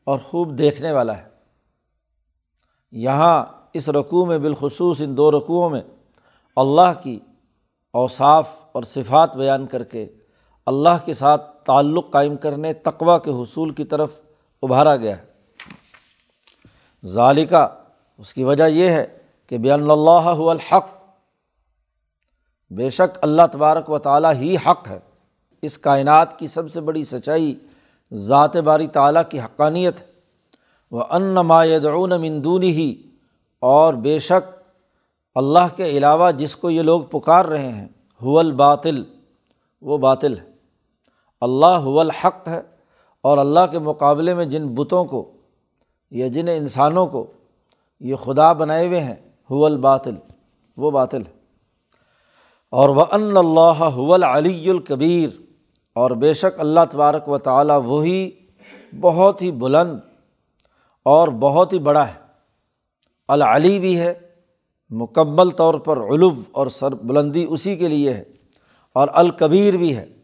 اور 0.04 0.20
خوب 0.20 0.58
دیکھنے 0.58 0.92
والا 0.92 1.18
ہے۔ 1.18 1.28
یہاں 2.92 3.46
اس 3.74 3.90
رقوع 3.90 4.26
میں 4.26 4.38
بالخصوص 4.38 5.02
ان 5.02 5.18
دو 5.18 5.32
رقوؤں 5.32 5.70
میں 5.70 5.82
اللہ 6.56 7.02
کی 7.04 7.20
اوصاف 7.94 8.50
اور 8.72 8.84
صفات 8.84 9.36
بیان 9.36 9.68
کر 9.68 9.84
کے 9.84 10.08
اللہ 10.66 11.06
کے 11.06 11.14
ساتھ 11.14 11.66
تعلق 11.66 12.12
قائم 12.12 12.38
کرنے 12.38 12.74
تقوا 12.74 13.18
کے 13.18 13.32
حصول 13.32 13.70
کی 13.70 13.86
طرف 13.86 14.20
ابھارا 14.62 14.96
گیا 14.96 15.18
ہے۔ 15.18 15.24
ظالقہ 17.06 17.76
اس 18.18 18.34
کی 18.34 18.44
وجہ 18.44 18.64
یہ 18.64 18.90
ہے 18.90 19.18
کہ 19.48 19.58
بین 19.58 19.92
اللہ 19.92 20.50
الحق، 20.50 20.90
بے 22.72 22.90
شک 22.90 23.18
اللہ 23.22 23.42
تبارک 23.52 23.90
و 23.90 24.00
تعالیٰ 24.00 24.34
ہی 24.34 24.56
حق 24.56 24.88
ہے۔ 24.88 25.00
اس 25.62 25.78
کائنات 25.78 26.40
کی 26.40 26.48
سب 26.48 26.72
سے 26.72 26.82
بڑی 26.82 27.06
سچائی 27.06 27.56
ذات 28.14 28.58
باری 28.58 28.88
تعالیٰ 28.88 29.22
کی 29.30 29.40
حقانیت 29.40 30.02
ہے۔ 30.02 30.06
وہ 30.92 31.04
ان 31.10 31.34
مایدعون 31.34 32.10
مندون 32.10 32.64
ہی 32.64 33.04
اور 33.60 33.94
بے 33.94 34.20
شک 34.20 34.56
اللہ 35.36 35.76
کے 35.76 35.86
علاوہ 35.86 36.32
جس 36.32 36.56
کو 36.56 36.70
یہ 36.70 36.82
لوگ 36.82 37.02
پکار 37.02 37.46
رہے 37.46 37.72
ہیں 37.72 37.88
حول 38.22 38.52
باطل 38.52 39.04
وہ 39.82 39.98
باطل 39.98 40.38
ہے۔ 40.38 40.51
اللہ 41.42 41.66
حول 41.66 42.00
الحق 42.00 42.48
ہے 42.48 42.62
اور 43.22 43.38
اللہ 43.38 43.60
کے 43.72 43.80
مقابلے 43.80 44.34
میں 44.34 44.46
جن 44.46 44.68
بتوں 44.68 45.06
کو 45.06 45.32
یا 46.12 46.28
جن 46.28 46.48
انسانوں 46.48 47.08
کو 47.08 47.28
یہ 48.00 48.16
خدا 48.16 48.54
بنائے 48.54 48.88
ہوئے 48.88 49.00
ہیں 49.00 49.16
حول 49.52 49.78
باطل 49.78 50.16
وہ 50.78 50.92
باطل 50.92 51.22
ہے۔ 51.22 51.42
اور 52.72 52.90
وہ 52.90 53.06
ان 53.12 53.38
اللہ 53.38 54.24
علی 54.24 54.70
الکبیر 54.70 55.30
اور 55.96 56.12
بے 56.12 56.34
شک 56.34 56.60
اللہ 56.60 56.80
تبارک 56.92 57.30
و 57.30 57.38
تعالیٰ 57.38 57.82
وہی 57.86 58.32
بہت 59.00 59.42
ہی 59.42 59.52
بلند 59.52 60.00
اور 61.04 61.28
بہت 61.28 61.74
ہی 61.74 61.80
بڑا 61.80 62.08
ہے۔ 62.08 62.14
العلی 63.28 63.80
بھی 63.80 64.00
ہے، 64.00 64.14
مکمل 64.90 65.50
طور 65.50 65.74
پر 65.74 65.98
علو 65.98 66.30
اور 66.52 66.68
سر 66.68 66.96
بلندی 66.96 67.46
اسی 67.50 67.76
کے 67.76 67.88
لیے 67.88 68.14
ہے۔ 68.14 68.24
اور 68.94 69.08
الکبیر 69.14 69.78
بھی 69.78 69.96
ہے۔ 69.98 70.21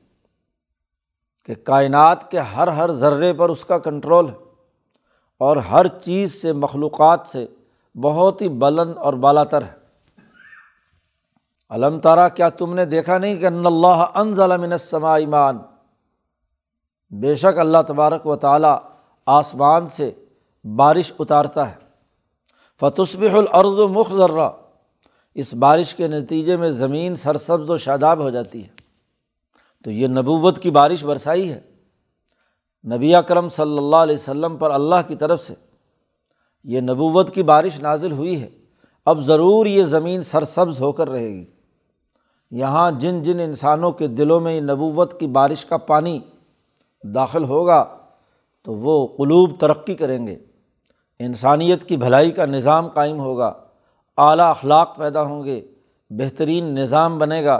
کہ 1.48 1.56
کائنات 1.56 2.32
کے 2.32 2.40
ہر 2.40 2.68
ہر 2.68 2.92
ذرے 2.92 3.34
پر 3.34 3.50
اس 3.50 3.66
کا 3.66 3.78
کنٹرول 3.78 4.30
ہے 4.30 4.36
اور 5.38 5.58
ہر 5.58 5.88
چیز 5.88 6.42
سے 6.42 6.54
مخلوقات 6.54 7.20
سے 7.32 7.46
بہت 7.96 8.42
ہی 8.42 8.50
بلند 8.50 8.98
اور 8.98 9.14
بالا 9.14 9.44
تر 9.44 9.62
ہے۔ 9.62 9.74
علم 11.70 12.00
تارا 12.00 12.28
کیا 12.28 12.50
تم 12.50 12.74
نے 12.74 12.86
دیکھا 12.86 13.18
نہیں 13.18 13.36
کہ 13.36 13.46
ان 13.46 13.66
اللہ 13.66 14.06
ان 14.16 14.36
ظلم 14.36 14.62
السماء 14.62 15.18
ایمان 15.18 15.58
بے 17.12 17.36
شک 17.36 17.60
اللہ 17.60 17.78
تبارک 17.88 18.28
و 18.28 18.36
تعالیٰ 18.36 18.80
آسمان 19.26 19.88
سے 19.88 20.12
بارش 20.64 21.14
اتارتا 21.20 21.70
ہے۔ 21.70 21.76
فتسب 22.80 23.22
العرض 23.22 23.80
و 23.80 23.88
مخ 23.88 24.12
ذرہ 24.12 24.50
اس 25.36 25.54
بارش 25.54 25.96
کے 25.96 26.08
نتیجے 26.08 26.58
میں 26.58 26.70
زمین 26.70 27.16
سرسبز 27.16 27.70
و 27.70 27.78
شاداب 27.78 28.20
ہو 28.20 28.30
جاتی 28.30 28.64
ہے۔ 28.64 28.77
تو 29.84 29.92
یہ 29.92 30.08
نبوت 30.08 30.60
کی 30.60 30.72
بارش 30.72 31.06
برسائی 31.06 31.54
ہے۔ 31.54 31.62
نبی 32.96 33.16
اکرم 33.16 33.50
صلی 33.50 33.78
اللہ 33.78 33.96
علیہ 33.96 34.16
وسلم 34.16 34.58
پر 34.58 34.72
اللہ 34.72 34.96
کی 35.08 35.16
طرف 35.16 35.44
سے 35.44 35.54
یہ 36.64 36.82
نبوت 36.82 37.34
کی 37.34 37.44
بارش 37.44 37.80
نازل 37.80 38.12
ہوئی 38.12 38.42
ہے۔ 38.42 38.50
اب 39.06 39.20
ضرور 39.20 39.66
یہ 39.66 39.84
زمین 39.84 40.22
سرسبز 40.22 40.82
ہو 40.82 40.92
کر 40.92 41.10
رہے 41.10 41.28
گی۔ 41.28 41.46
یہاں 42.52 42.92
جن 42.92 43.24
جن 43.24 43.40
انسانوں 43.40 43.92
کے 43.92 44.08
دلوں 44.08 44.40
میں 44.40 44.62
نبوت 44.62 45.20
کی 45.20 45.28
بارش 45.28 45.66
کا 45.66 45.78
پانی 45.78 46.20
داخل 47.04 47.44
ہوگا 47.44 47.98
تو 48.64 48.74
وہ 48.74 49.08
قلوب 49.08 49.52
ترقی 49.60 49.96
کریں 49.96 50.28
گے۔ 50.28 50.36
انسانیت 51.20 51.84
کی 51.84 51.98
بھلائی 51.98 52.32
کا 52.32 52.46
نظام 52.46 52.88
قائم 52.88 53.20
ہوگا۔ 53.20 53.54
اعلیٰ 54.18 54.50
اخلاق 54.50 54.98
پیدا 54.98 55.22
ہوں 55.22 55.44
گے۔ 55.44 55.62
بہترین 56.10 56.66
نظام 56.66 57.18
بنے 57.18 57.46
گا۔ 57.46 57.60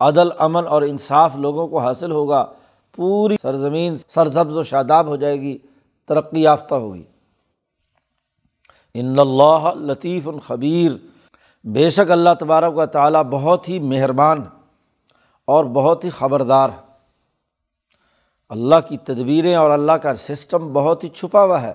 عدل، 0.00 0.28
امن 0.38 0.66
اور 0.66 0.82
انصاف 0.82 1.36
لوگوں 1.36 1.68
کو 1.68 1.78
حاصل 1.78 2.10
ہوگا، 2.10 2.52
پوری 2.96 3.36
سرزمین 3.42 3.96
سرسبز 4.08 4.56
و 4.56 4.62
شاداب 4.62 5.06
ہو 5.06 5.16
جائے 5.16 5.40
گی، 5.40 5.58
ترقی 6.06 6.42
یافتہ 6.42 6.74
ہوگی۔ 6.74 7.02
ان 8.94 9.18
اللہ 9.18 9.70
لطیف 9.74 10.28
الخبیر 10.28 10.92
بے 11.64 11.90
شک 11.90 12.10
اللہ 12.10 12.30
تبارک 12.40 12.78
و 12.78 12.86
تعالیٰ 12.86 13.22
بہت 13.22 13.68
ہی 13.68 13.78
مہربان 13.78 14.42
اور 15.44 15.64
بہت 15.64 16.04
ہی 16.04 16.10
خبردار 16.10 16.68
ہے۔ 16.68 16.88
اللہ 18.48 18.74
کی 18.88 18.96
تدبیریں 18.96 19.54
اور 19.54 19.70
اللہ 19.70 19.92
کا 19.92 20.14
سسٹم 20.14 20.72
بہت 20.72 21.04
ہی 21.04 21.08
چھپا 21.08 21.44
ہوا 21.44 21.62
ہے۔ 21.62 21.74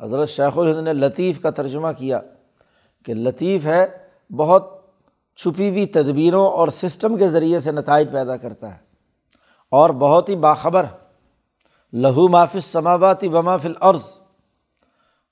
حضرت 0.00 0.28
شیخ 0.28 0.58
الہند 0.58 0.78
نے 0.78 0.92
لطیف 0.92 1.42
کا 1.42 1.50
ترجمہ 1.50 1.88
کیا 1.98 2.20
کہ 3.06 3.14
لطیف 3.14 3.66
ہے، 3.66 3.86
بہت 4.36 4.79
چھپی 5.42 5.70
ہوئی 5.70 5.86
تدبیروں 5.86 6.46
اور 6.46 6.68
سسٹم 6.68 7.16
کے 7.16 7.28
ذریعے 7.28 7.60
سے 7.60 7.72
نتائج 7.72 8.12
پیدا 8.12 8.36
کرتا 8.36 8.74
ہے۔ 8.74 8.78
اور 9.70 9.90
بہت 9.90 10.28
ہی 10.28 10.36
باخبر۔ 10.36 10.86
لہو 11.92 12.28
مافِ 12.28 12.60
سماواتی 12.62 13.28
ومافل 13.28 13.72
عرض 13.80 14.02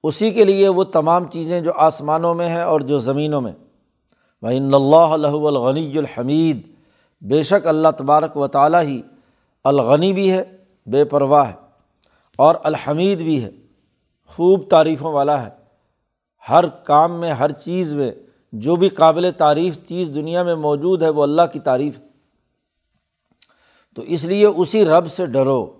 اسی 0.02 0.30
کے 0.30 0.44
لیے 0.44 0.68
وہ 0.68 0.84
تمام 0.84 1.30
چیزیں 1.30 1.60
جو 1.60 1.72
آسمانوں 1.76 2.34
میں 2.34 2.48
ہیں 2.48 2.62
اور 2.62 2.80
جو 2.80 2.98
زمینوں 2.98 3.40
میں۔ 3.40 3.52
وہ 4.42 4.48
اللہ 4.48 5.16
لہو 5.16 5.48
الغنی 5.48 5.98
الحمید۔ 5.98 6.74
بے 7.20 7.42
شک 7.42 7.66
اللہ 7.66 7.88
تبارک 7.98 8.36
و 8.36 8.46
تعالیٰ 8.46 8.82
ہی 8.82 9.02
الغنی 9.64 10.12
بھی 10.12 10.32
ہے، 10.32 10.56
بے 10.86 11.04
پرواہ 11.04 11.48
ہے۔ 11.48 11.54
اور 12.36 12.54
الحمید 12.62 13.18
بھی 13.18 13.44
ہے۔ 13.44 13.50
خوب 14.26 14.68
تعریفوں 14.70 15.12
والا 15.12 15.42
ہے۔ 15.42 15.50
ہر 16.48 16.66
کام 16.66 17.20
میں، 17.20 17.32
ہر 17.32 17.50
چیز 17.50 17.94
میں 17.94 18.12
جو 18.52 18.76
بھی 18.76 18.88
قابل 18.88 19.30
تعریف 19.38 19.78
چیز 19.88 20.08
دنیا 20.08 20.42
میں 20.42 20.54
موجود 20.54 21.02
ہے 21.02 21.08
وہ 21.08 21.22
اللہ 21.22 21.42
کی 21.52 21.60
تعریف 21.60 21.98
ہے۔ 21.98 22.04
تو 23.94 24.02
اس 24.02 24.24
لیے 24.24 24.46
اسی 24.46 24.84
رب 24.84 25.10
سے 25.10 25.26
ڈرو 25.26 25.72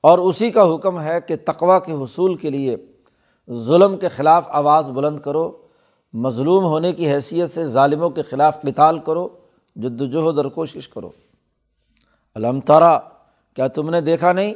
اور 0.00 0.18
اسی 0.18 0.50
کا 0.50 0.74
حکم 0.74 1.00
ہے 1.00 1.20
کہ 1.20 1.36
تقوا 1.44 1.78
کے 1.78 1.92
حصول 1.92 2.34
کے 2.34 2.50
لیے 2.50 2.76
ظلم 3.52 3.96
کے 3.96 4.08
خلاف 4.08 4.44
آواز 4.48 4.90
بلند 4.90 5.20
کرو، 5.20 5.56
مظلوم 6.12 6.64
ہونے 6.64 6.92
کی 6.92 7.12
حیثیت 7.12 7.54
سے 7.54 7.66
ظالموں 7.66 8.10
کے 8.10 8.22
خلاف 8.22 8.62
قتال 8.62 8.98
کرو 8.98 9.28
جد 9.76 10.00
وجہد 10.00 10.38
اور 10.38 10.44
کوشش 10.44 10.88
کرو۔ 10.88 11.10
علم 12.36 12.60
تارا 12.60 12.98
کیا 13.54 13.66
تم 13.66 13.90
نے 13.90 14.00
دیکھا 14.00 14.32
نہیں 14.32 14.54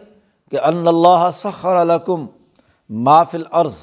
کہ 0.50 0.60
ان 0.60 0.88
اللہ 0.88 1.30
سخر 1.32 1.82
علکم 1.82 2.26
مافل 2.90 3.42
عرض 3.50 3.74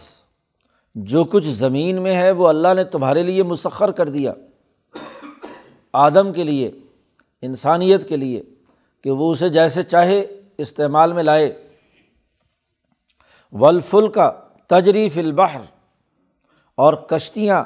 جو 0.96 1.24
کچھ 1.24 1.48
زمین 1.48 2.02
میں 2.02 2.16
ہے 2.16 2.32
وہ 2.32 2.48
اللہ 2.48 2.74
نے 2.74 2.84
تمہارے 2.84 3.24
لیے 3.24 3.44
مسخر 3.44 3.92
کر 3.92 4.10
دیا۔ 4.10 4.34
آدم 5.94 6.34
کے 6.34 6.44
لیے، 6.44 6.72
انسانیت 7.42 8.10
کے 8.10 8.18
لیے، 8.18 8.44
کہ 9.04 9.12
وہ 9.12 9.32
اسے 9.32 9.50
جیسے 9.50 9.84
چاہے 9.84 10.26
استعمال 10.58 11.14
میں 11.14 11.24
لائے۔ 11.24 11.68
ولفل 13.52 14.08
کا 14.08 14.32
تجریف 14.68 15.18
البحر۔ 15.18 15.60
اور 16.76 16.94
کشتیاں 16.94 17.64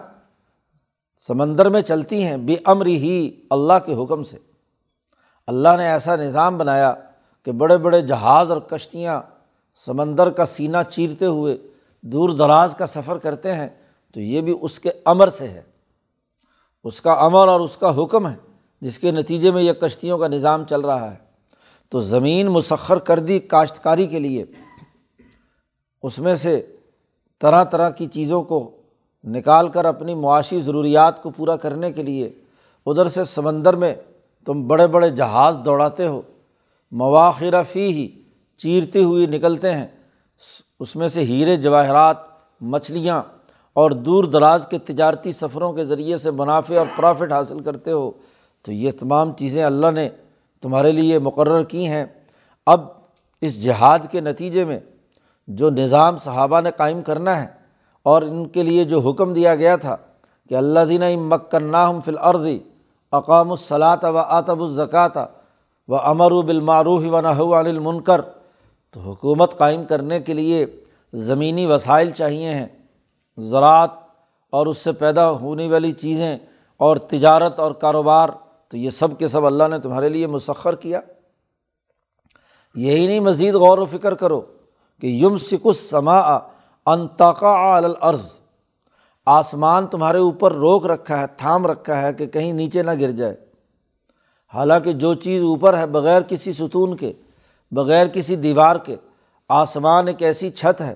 سمندر 1.28 1.70
میں 1.70 1.82
چلتی 1.82 2.24
ہیں 2.24 2.38
بے 2.38 2.56
امر 2.66 2.86
ہی 2.86 3.42
اللہ 3.50 3.74
کے 3.86 4.04
حکم 4.04 4.24
سے۔ 4.24 4.38
اللہ 5.48 5.70
نے 5.78 5.88
ایسا 5.88 6.16
نظام 6.16 6.58
بنایا 6.58 6.94
کہ 7.44 7.52
بڑے 7.52 7.78
بڑے 7.78 8.02
جہاز 8.02 8.52
اور 8.52 8.62
کشتیاں 8.62 9.22
سمندر 9.86 10.30
کا 10.30 10.46
سینہ 10.46 10.78
چیرتے 10.90 11.26
ہوئے 11.26 11.58
دور 12.06 12.30
دراز 12.30 12.76
کا 12.76 12.86
سفر 12.86 13.18
کرتے 13.18 13.54
ہیں 13.54 13.70
تو 14.14 14.20
یہ 14.20 14.42
بھی 14.42 14.58
اس 14.62 14.80
کے 14.80 14.92
امر 15.06 15.28
سے 15.28 15.48
ہے۔ 15.48 15.62
اس 16.84 17.02
کا 17.02 17.14
امر 17.14 17.48
اور 17.48 17.60
اس 17.60 17.78
کا 17.78 18.04
حکم 18.04 18.28
ہے 18.28 18.36
جس 18.82 19.00
کے 19.00 19.12
نتیجے 19.12 19.52
میں 19.52 19.64
یہ 19.64 19.74
کشتیوں 19.74 20.18
کا 20.18 20.28
نظام 20.28 20.64
چل 20.64 20.82
رہا 20.82 21.12
ہے۔ 21.12 21.26
تو 21.90 22.00
زمین 22.00 22.48
مسخر 22.48 23.00
کر 23.00 23.20
دی 23.20 23.40
کاشتکاری 23.40 24.08
کے 24.08 24.20
لیے 24.20 24.46
اس 26.04 26.20
میں 26.20 26.36
سے 26.36 26.76
طرح 27.40 27.64
طرح 27.64 27.90
کی 27.90 28.06
چیزوں 28.06 28.44
کو 28.44 28.72
نکال 29.24 29.70
کر 29.70 29.86
اپنی 29.86 30.16
معاشی 30.16 30.62
ضروریات 30.62 31.24
کو 31.24 31.30
پورا 31.30 31.56
کرنے 31.56 31.92
کے 31.92 32.04
لیے 32.04 32.34
ادھر 32.86 33.08
سے 33.08 33.24
سمندر 33.24 33.76
میں 33.76 33.96
تم 34.46 34.68
بڑے 34.68 34.88
بڑے 34.88 35.10
جہاز 35.10 35.58
دوڑاتے 35.66 36.08
ہو، 36.08 36.22
مواخر 36.92 37.54
فی 37.72 37.88
ہی 37.88 38.22
چیرتے 38.58 39.04
ہوئے 39.04 39.26
نکلتے 39.26 39.74
ہیں۔ 39.74 39.88
اس 40.80 40.96
میں 40.96 41.08
سے 41.08 41.24
ہیرے 41.24 41.56
جواہرات، 41.56 42.18
مچھلیاں 42.62 43.22
اور 43.74 43.92
دور 43.92 44.24
دراز 44.24 44.66
کے 44.70 44.78
تجارتی 44.78 45.32
سفروں 45.32 45.72
کے 45.74 45.84
ذریعے 45.86 46.18
سے 46.18 46.32
منافع 46.32 46.78
اور 46.78 46.86
پرافٹ 46.96 47.32
حاصل 47.32 47.60
کرتے 47.60 47.92
ہو، 47.92 48.12
تو 48.66 48.72
یہ 48.72 48.92
تمام 49.00 49.32
چیزیں 49.34 49.64
اللہ 49.64 49.92
نے 49.92 50.10
تمہارے 50.64 50.92
لیے 50.92 51.20
مقرر 51.20 51.64
کی 51.64 51.88
ہیں۔ 51.88 52.06
اب 52.68 52.82
اس 53.42 53.62
جہاد 53.64 54.00
کے 54.12 54.22
نتیجے 54.22 54.66
میں 54.66 54.80
جو 55.48 55.70
نظام 55.70 56.18
صحابہ 56.18 56.62
نے 56.62 56.70
قائم 56.78 57.02
کرنا 57.02 57.42
ہے 57.42 57.48
اور 58.06 58.22
ان 58.22 58.48
کے 58.48 58.64
لیے 58.64 58.84
جو 58.84 59.00
حکم 59.00 59.34
دیا 59.34 59.56
گیا 59.56 59.76
تھا 59.76 59.96
کہ 60.52 60.56
اللہ 60.56 60.86
دینہ 60.90 61.06
مکنّاہم 61.18 62.00
فل 62.06 62.18
عرضی 62.18 62.58
اقام 63.14 63.52
الصلاۃ 63.52 64.04
و 64.04 64.18
آتب 64.18 64.62
الزکۃ 64.62 65.18
و 65.90 65.96
امر 65.96 66.32
و 66.32 66.42
بالمعروف 66.42 67.04
و 67.12 67.22
نحو 67.22 67.54
المنکر 67.56 68.22
تو 68.96 69.02
حکومت 69.02 69.58
قائم 69.58 69.86
کرنے 69.86 70.20
کے 70.20 70.34
لیے 70.34 70.66
زمینی 71.14 71.66
وسائل 71.66 72.12
چاہیے 72.12 72.50
ہیں، 72.50 72.68
زراعت 73.38 73.92
اور 74.50 74.68
اس 74.68 74.78
سے 74.78 74.92
پیدا 74.92 75.32
ہونے 75.32 75.68
والی 75.68 75.92
چیزیں 75.92 76.38
اور 76.78 76.98
تجارت 76.98 77.60
اور 77.60 77.72
کاروبار، 77.72 78.30
تو 78.70 78.78
یہ 78.78 78.90
سب 78.90 79.18
کے 79.20 79.28
سب 79.28 79.46
اللہ 79.46 79.64
نے 79.68 79.80
تمہارے 79.80 80.10
لیے 80.10 80.28
مسخر 80.28 80.76
کیا۔ 80.76 81.00
یہی 82.76 83.08
نہیں 83.08 83.20
مزید 83.20 83.56
غور 83.56 83.78
و 83.78 83.86
فکر 83.86 84.16
کرو 84.16 84.42
کہ 85.02 85.08
یم 85.08 85.38
سکس 85.38 85.90
سما 85.90 86.20
انتقا 86.86 87.78
العرض 87.78 88.32
آسمان 89.26 89.88
تمہارے 89.88 90.18
اوپر 90.18 90.52
روک 90.52 90.86
رکھا 90.86 91.20
ہے، 91.20 91.26
تھام 91.38 91.68
رکھا 91.68 92.02
ہے 92.02 92.14
کہ 92.14 92.26
کہیں 92.26 92.54
نیچے 92.54 92.84
نہ 92.84 92.92
گر 93.00 93.12
جائے۔ 93.12 93.36
حالانکہ 94.54 94.92
جو 94.92 95.14
چیز 95.14 95.44
اوپر 95.44 95.78
ہے 95.78 95.86
بغیر 95.86 96.22
کسی 96.22 96.54
ستون 96.54 96.96
کے 96.96 97.14
بغیر 97.72 98.08
کسی 98.08 98.36
دیوار 98.36 98.76
کے، 98.76 98.96
آسمان 99.50 100.08
ایک 100.08 100.22
ایسی 100.22 100.50
چھت 100.50 100.82
ہے 100.82 100.96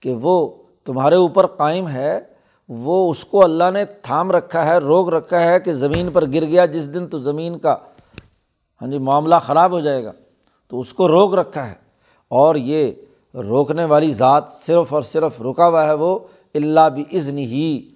کہ 0.00 0.14
وہ 0.14 0.62
تمہارے 0.84 1.14
اوپر 1.14 1.46
قائم 1.46 1.88
ہے، 1.88 2.20
وہ 2.68 3.10
اس 3.10 3.24
کو 3.24 3.44
اللہ 3.44 3.70
نے 3.72 3.84
تھام 3.84 4.30
رکھا 4.30 4.66
ہے، 4.66 4.78
روک 4.78 5.08
رکھا 5.08 5.42
ہے 5.42 5.60
کہ 5.60 5.72
زمین 5.72 6.10
پر 6.10 6.26
گر 6.26 6.44
گیا، 6.44 6.66
جس 6.66 6.94
دن 6.94 7.06
تو 7.06 7.18
زمین 7.18 7.58
کا 7.58 7.76
ہاں 8.82 8.90
جی 8.90 8.98
معاملہ 8.98 9.34
خراب 9.42 9.72
ہو 9.72 9.80
جائے 9.80 10.04
گا۔ 10.04 10.12
تو 10.68 10.80
اس 10.80 10.92
کو 10.92 11.08
روک 11.08 11.34
رکھا 11.34 11.70
ہے۔ 11.70 11.74
اور 12.28 12.56
یہ 12.56 12.92
روکنے 13.34 13.84
والی 13.84 14.12
ذات 14.12 14.44
صرف 14.52 14.94
اور 14.94 15.02
صرف 15.02 15.42
رکا 15.42 15.68
ہوا 15.68 15.86
ہے 15.86 15.92
وہ 15.92 16.18
اللہ 16.54 16.88
بھی 16.94 17.04
عزن 17.12 17.38
ہی 17.38 17.90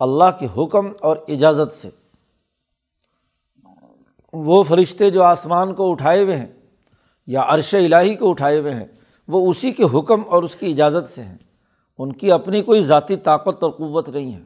اللہ 0.00 0.24
کے 0.38 0.46
حکم 0.56 0.92
اور 1.00 1.16
اجازت 1.28 1.72
سے۔ 1.72 1.90
وہ 4.32 4.62
فرشتے 4.62 5.10
جو 5.10 5.22
آسمان 5.22 5.74
کو 5.74 5.90
اٹھائے 5.90 6.24
ہوئے 6.24 6.36
ہیں 6.36 6.46
یا 7.26 7.44
عرش 7.48 7.74
الٰہی 7.74 8.14
کو 8.14 8.30
اٹھائے 8.30 8.58
ہوئے 8.58 8.74
ہیں، 8.74 8.86
وہ 9.28 9.50
اسی 9.50 9.70
کے 9.70 9.84
حکم 9.94 10.22
اور 10.26 10.42
اس 10.42 10.56
کی 10.56 10.70
اجازت 10.70 11.12
سے 11.12 11.22
ہیں۔ 11.22 11.38
ان 11.98 12.12
کی 12.12 12.32
اپنی 12.32 12.62
کوئی 12.62 12.82
ذاتی 12.82 13.16
طاقت 13.16 13.62
اور 13.62 13.70
قوت 13.70 14.08
نہیں 14.08 14.34
ہے۔ 14.34 14.40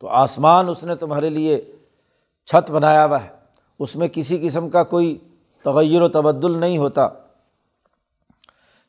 تو 0.00 0.08
آسمان 0.08 0.68
اس 0.68 0.84
نے 0.84 0.94
تمہارے 0.94 1.30
لیے 1.30 1.72
چھت 2.46 2.70
بنایا 2.70 3.04
ہوا 3.04 3.24
ہے۔ 3.24 3.28
اس 3.78 3.96
میں 3.96 4.08
کسی 4.08 4.38
قسم 4.38 4.68
کا 4.68 4.82
کوئی 4.82 5.18
تغیر 5.64 6.02
و 6.02 6.08
تبدل 6.08 6.58
نہیں 6.58 6.78
ہوتا۔ 6.78 7.08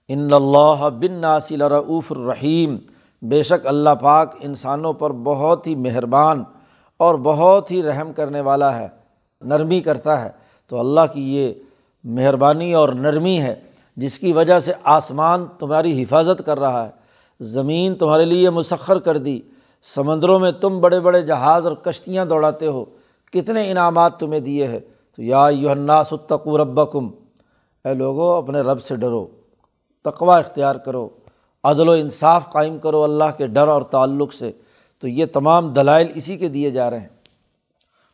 ان 0.07 0.33
اللہ 0.33 0.89
بن 0.89 1.13
ناصل 1.13 1.61
رعوف 1.61 2.11
الرحیم۔ 2.11 2.77
بے 3.21 3.43
شک 3.43 3.67
اللہ 3.67 3.89
پاک 4.01 4.35
انسانوں 4.39 4.93
پر 4.93 5.11
بہت 5.11 5.67
ہی 5.67 5.75
مہربان 5.75 6.43
اور 6.97 7.15
بہت 7.15 7.71
ہی 7.71 7.83
رحم 7.83 8.13
کرنے 8.13 8.41
والا 8.41 8.77
ہے، 8.77 8.87
نرمی 9.41 9.81
کرتا 9.81 10.25
ہے۔ 10.25 10.29
تو 10.67 10.79
اللہ 10.79 11.01
کی 11.13 11.37
یہ 11.37 11.53
مہربانی 12.03 12.73
اور 12.73 12.89
نرمی 12.89 13.41
ہے، 13.41 13.55
جس 13.95 14.19
کی 14.19 14.33
وجہ 14.33 14.59
سے 14.59 14.73
آسمان 14.83 15.45
تمہاری 15.59 16.03
حفاظت 16.03 16.45
کر 16.45 16.59
رہا 16.59 16.85
ہے۔ 16.85 16.91
زمین 17.39 17.95
تمہارے 17.95 18.25
لیے 18.25 18.49
مسخر 18.49 18.99
کر 18.99 19.17
دی۔ 19.17 19.39
سمندروں 19.81 20.39
میں 20.39 20.51
تم 20.51 20.81
بڑے 20.81 20.99
بڑے 20.99 21.21
جہاز 21.21 21.67
اور 21.67 21.75
کشتیاں 21.75 22.25
دوڑاتے 22.25 22.67
ہو۔ 22.67 22.85
کتنے 23.31 23.71
انعامات 23.71 24.19
تمہیں 24.19 24.39
دیے 24.39 24.67
ہے 24.67 24.79
تو 25.15 25.21
یا 25.21 25.47
یونا 25.51 26.03
ستقو 26.03 26.57
رب 26.57 26.91
کم 26.91 27.07
اے 27.85 27.93
لوگو، 27.93 28.31
اپنے 28.31 28.61
رب 28.61 28.81
سے 28.81 28.95
ڈرو۔ 28.95 29.27
تقوا 30.03 30.37
اختیار 30.37 30.75
کرو۔ 30.75 31.09
عدل 31.63 31.89
و 31.89 31.91
انصاف 31.91 32.51
قائم 32.51 32.77
کرو 32.77 33.03
اللہ 33.03 33.23
کے 33.37 33.47
ڈر 33.47 33.67
اور 33.67 33.81
تعلق 33.81 34.33
سے۔ 34.33 34.51
تو 34.99 35.07
یہ 35.07 35.25
تمام 35.25 35.73
دلائل 35.73 36.07
اسی 36.15 36.37
کے 36.37 36.47
دیے 36.47 36.69
جا 36.69 36.89
رہے 36.89 36.99
ہیں۔ 36.99 37.07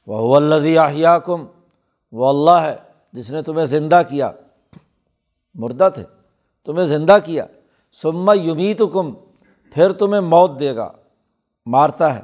وہ 0.07 0.35
اللہ 0.35 1.17
کم 1.25 1.45
وہ 2.11 2.27
اللہ 2.27 2.67
ہے۔ 2.67 2.86
جس 3.17 3.31
نے 3.31 3.41
تمہیں 3.41 3.65
زندہ 3.65 4.01
کیا۔ 4.09 4.31
مردہ 5.55 5.89
تھے۔ 5.93 6.03
تمہیں 6.65 6.85
زندہ 6.85 7.17
کیا۔ 7.25 7.45
سما 8.01 8.33
یومی 8.33 8.73
تو 8.73 8.87
کم 8.87 9.13
پھر 9.73 9.91
تمہیں 9.91 10.21
موت 10.21 10.59
دے 10.59 10.75
گا۔ 10.75 10.91
مارتا 11.65 12.15
ہے۔ 12.15 12.21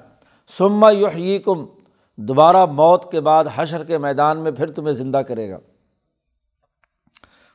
سما 0.57 0.91
یحیی 0.91 1.39
کم 1.39 1.65
دوبارہ 2.17 2.65
موت 2.65 3.11
کے 3.11 3.21
بعد 3.21 3.43
حشر 3.55 3.83
کے 3.83 3.97
میدان 3.97 4.37
میں 4.37 4.51
پھر 4.51 4.71
تمہیں 4.71 4.93
زندہ 4.93 5.17
کرے 5.17 5.49
گا۔ 5.49 5.57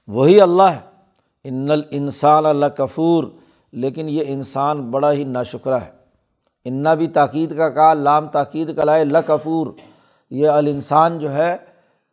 وہی 0.06 0.40
اللہ 0.40 0.62
ہے۔ 0.62 0.80
ان 1.44 1.70
الانسان 1.70 2.46
اللہ 2.46 2.66
کفور 2.66 3.24
لیکن 3.72 4.08
یہ 4.08 4.24
انسان 4.26 4.90
بڑا 4.90 5.12
ہی 5.12 5.24
ناشکرہ 5.24 5.78
ہے۔ 5.78 5.90
انا 6.64 6.94
بھی 6.94 7.06
تاکید 7.06 7.56
کا 7.56 7.68
کہا، 7.68 7.94
لام 7.94 8.28
تاکید 8.28 8.76
کا 8.76 8.84
لائے 8.84 9.04
لکفور۔ 9.04 9.66
یہ 10.30 10.48
الانسان 10.48 11.18
جو 11.18 11.32
ہے 11.32 11.56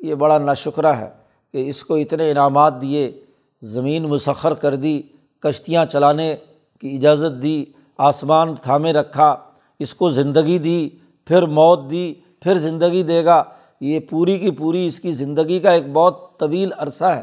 یہ 0.06 0.16
بڑا 0.16 0.38
ناشکرہ 0.38 0.94
ہے 0.94 1.10
کہ 1.52 1.70
اس 1.70 1.84
کو 1.84 1.96
اتنے 1.96 2.32
انعامات 2.32 2.82
دیے، 2.82 3.12
زمین 3.62 4.04
مسخر 4.04 4.54
کر 4.54 4.76
دی، 4.76 5.02
کشتیاں 5.40 5.86
چلانے 5.86 6.36
کی 6.82 6.96
اجازت 6.96 7.44
دی، 7.44 7.66
آسمان 7.98 8.56
تھامے 8.62 8.94
رکھا، 8.94 9.36
اس 9.80 9.94
کو 9.94 10.10
زندگی 10.10 10.58
دی، 10.58 10.90
پھر 11.26 11.42
موت 11.42 11.80
دی، 11.92 12.14
پھر 12.40 12.58
زندگی 12.58 13.04
دے 13.04 13.26
گا۔ 13.26 13.44
یہ 13.82 14.00
پوری 14.00 14.40
کی 14.40 14.52
پوری 14.52 14.88
اس 14.88 15.00
کی 15.00 15.12
زندگی 15.12 15.60
کا 15.60 15.72
ایک 15.72 15.92
بہت 15.94 16.40
طویل 16.40 16.70
عرصہ 16.78 17.06
ہے۔ 17.06 17.22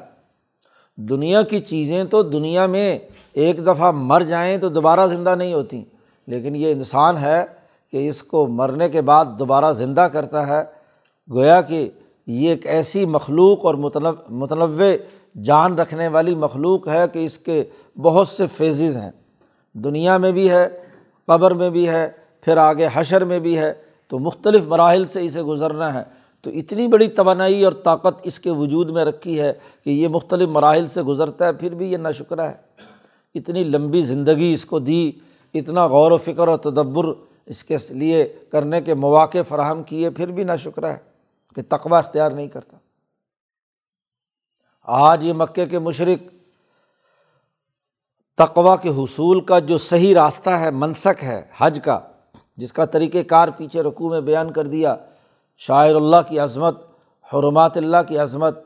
دنیا 0.97 1.43
کی 1.43 1.59
چیزیں 1.59 2.05
تو 2.05 2.23
دنیا 2.23 2.67
میں 2.67 2.99
ایک 3.33 3.67
دفعہ 3.67 3.91
مر 3.91 4.21
جائیں 4.21 4.59
تو 4.59 4.69
دوبارہ 4.69 5.07
زندہ 5.07 5.35
نہیں 5.35 5.55
ہوتی۔ 5.55 5.85
لیکن 6.27 6.57
یہ 6.57 6.73
انسان 6.73 7.19
ہے 7.19 7.45
کہ 7.91 8.09
اس 8.09 8.23
کو 8.23 8.47
مرنے 8.47 8.89
کے 8.89 9.03
بعد 9.03 9.25
دوبارہ 9.39 9.73
زندہ 9.73 10.01
کرتا 10.01 10.47
ہے۔ 10.47 10.63
گویا 11.31 11.61
کہ 11.61 11.91
یہ 12.27 12.49
ایک 12.49 12.67
ایسی 12.67 13.07
مخلوق 13.07 13.67
اور 13.67 13.75
متنوع 14.29 14.85
جان 15.43 15.75
رکھنے 15.75 16.09
والی 16.09 16.35
مخلوق 16.35 16.89
ہے 16.89 17.09
کہ 17.13 17.25
اس 17.25 17.39
کے 17.39 17.65
بہت 17.97 18.29
سے 18.29 18.47
فیزز 18.47 18.97
ہیں۔ 18.97 19.11
دنیا 19.73 20.17
میں 20.17 20.33
بھی 20.33 20.51
ہے، 20.51 20.69
قبر 21.27 21.51
میں 21.51 21.71
بھی 21.71 21.89
ہے، 21.89 22.09
پھر 22.41 22.57
آگے 22.57 22.89
حشر 22.93 23.25
میں 23.25 23.39
بھی 23.39 23.59
ہے۔ 23.59 23.73
تو 24.09 24.19
مختلف 24.19 24.63
مراحل 24.63 25.07
سے 25.07 25.25
اسے 25.25 25.43
گزرنا 25.43 25.95
ہے۔ 25.95 26.03
تو 26.41 26.51
اتنی 26.51 26.89
بڑی 26.89 27.09
توانائی 27.09 27.65
اور 27.65 27.73
طاقت 27.73 28.21
اس 28.23 28.39
کے 28.39 28.51
وجود 28.51 28.91
میں 28.91 29.05
رکھی 29.05 29.41
ہے 29.41 29.53
کہ 29.85 29.91
یہ 29.91 30.09
مختلف 30.09 30.49
مراحل 30.49 30.87
سے 30.87 31.03
گزرتا 31.03 31.47
ہے، 31.47 31.53
پھر 31.53 31.75
بھی 31.75 31.93
یہ 31.93 31.97
نہ 31.97 32.09
شکرہ 32.15 32.41
ہے۔ 32.41 32.55
اتنی 33.35 33.65
لمبی 33.65 34.03
زندگی 34.03 34.51
اس 34.55 34.65
کو 34.65 34.79
دی، 34.79 35.13
اتنا 35.55 35.87
غور 35.87 36.13
و 36.13 36.17
فکر 36.17 36.49
و 36.49 36.57
تدبر 36.57 37.05
اس 37.47 37.65
کے 37.65 37.77
لیے 37.91 38.33
کرنے 38.51 38.81
کے 38.81 38.95
مواقع 38.95 39.39
فراہم 39.49 39.83
کیے، 39.83 40.11
پھر 40.11 40.31
بھی 40.31 40.45
نہ 40.45 40.53
شکرہ 40.59 40.87
ہے۔ 40.87 41.12
کہ 41.55 41.63
تقوا 41.69 41.99
اختیار 41.99 42.31
نہیں 42.31 42.49
کرتا۔ 42.49 42.77
آج 44.83 45.25
یہ 45.25 45.33
مکے 45.33 45.67
کے 45.67 45.79
مشرق 45.79 46.35
تقوا 48.39 48.77
کے 48.77 48.89
حصول 48.89 49.41
کا 49.41 49.59
جو 49.59 49.79
صحیح 49.79 50.15
راستہ 50.15 50.51
ہے، 50.51 50.71
منسک 50.71 51.25
ہے 51.25 51.43
حج 51.59 51.81
کا، 51.85 52.01
جس 52.57 52.73
کا 52.73 52.85
طریقۂ 52.85 53.19
کار 53.29 53.49
پیچھے 53.57 53.83
رقوع 53.83 54.11
میں 54.11 54.21
بیان 54.21 54.53
کر 54.53 54.67
دیا، 54.67 54.97
شاعر 55.59 55.95
اللہ 55.95 56.17
کی 56.29 56.39
عظمت، 56.39 56.81
حرمات 57.33 57.77
اللہ 57.77 57.97
کی 58.09 58.19
عظمت، 58.19 58.59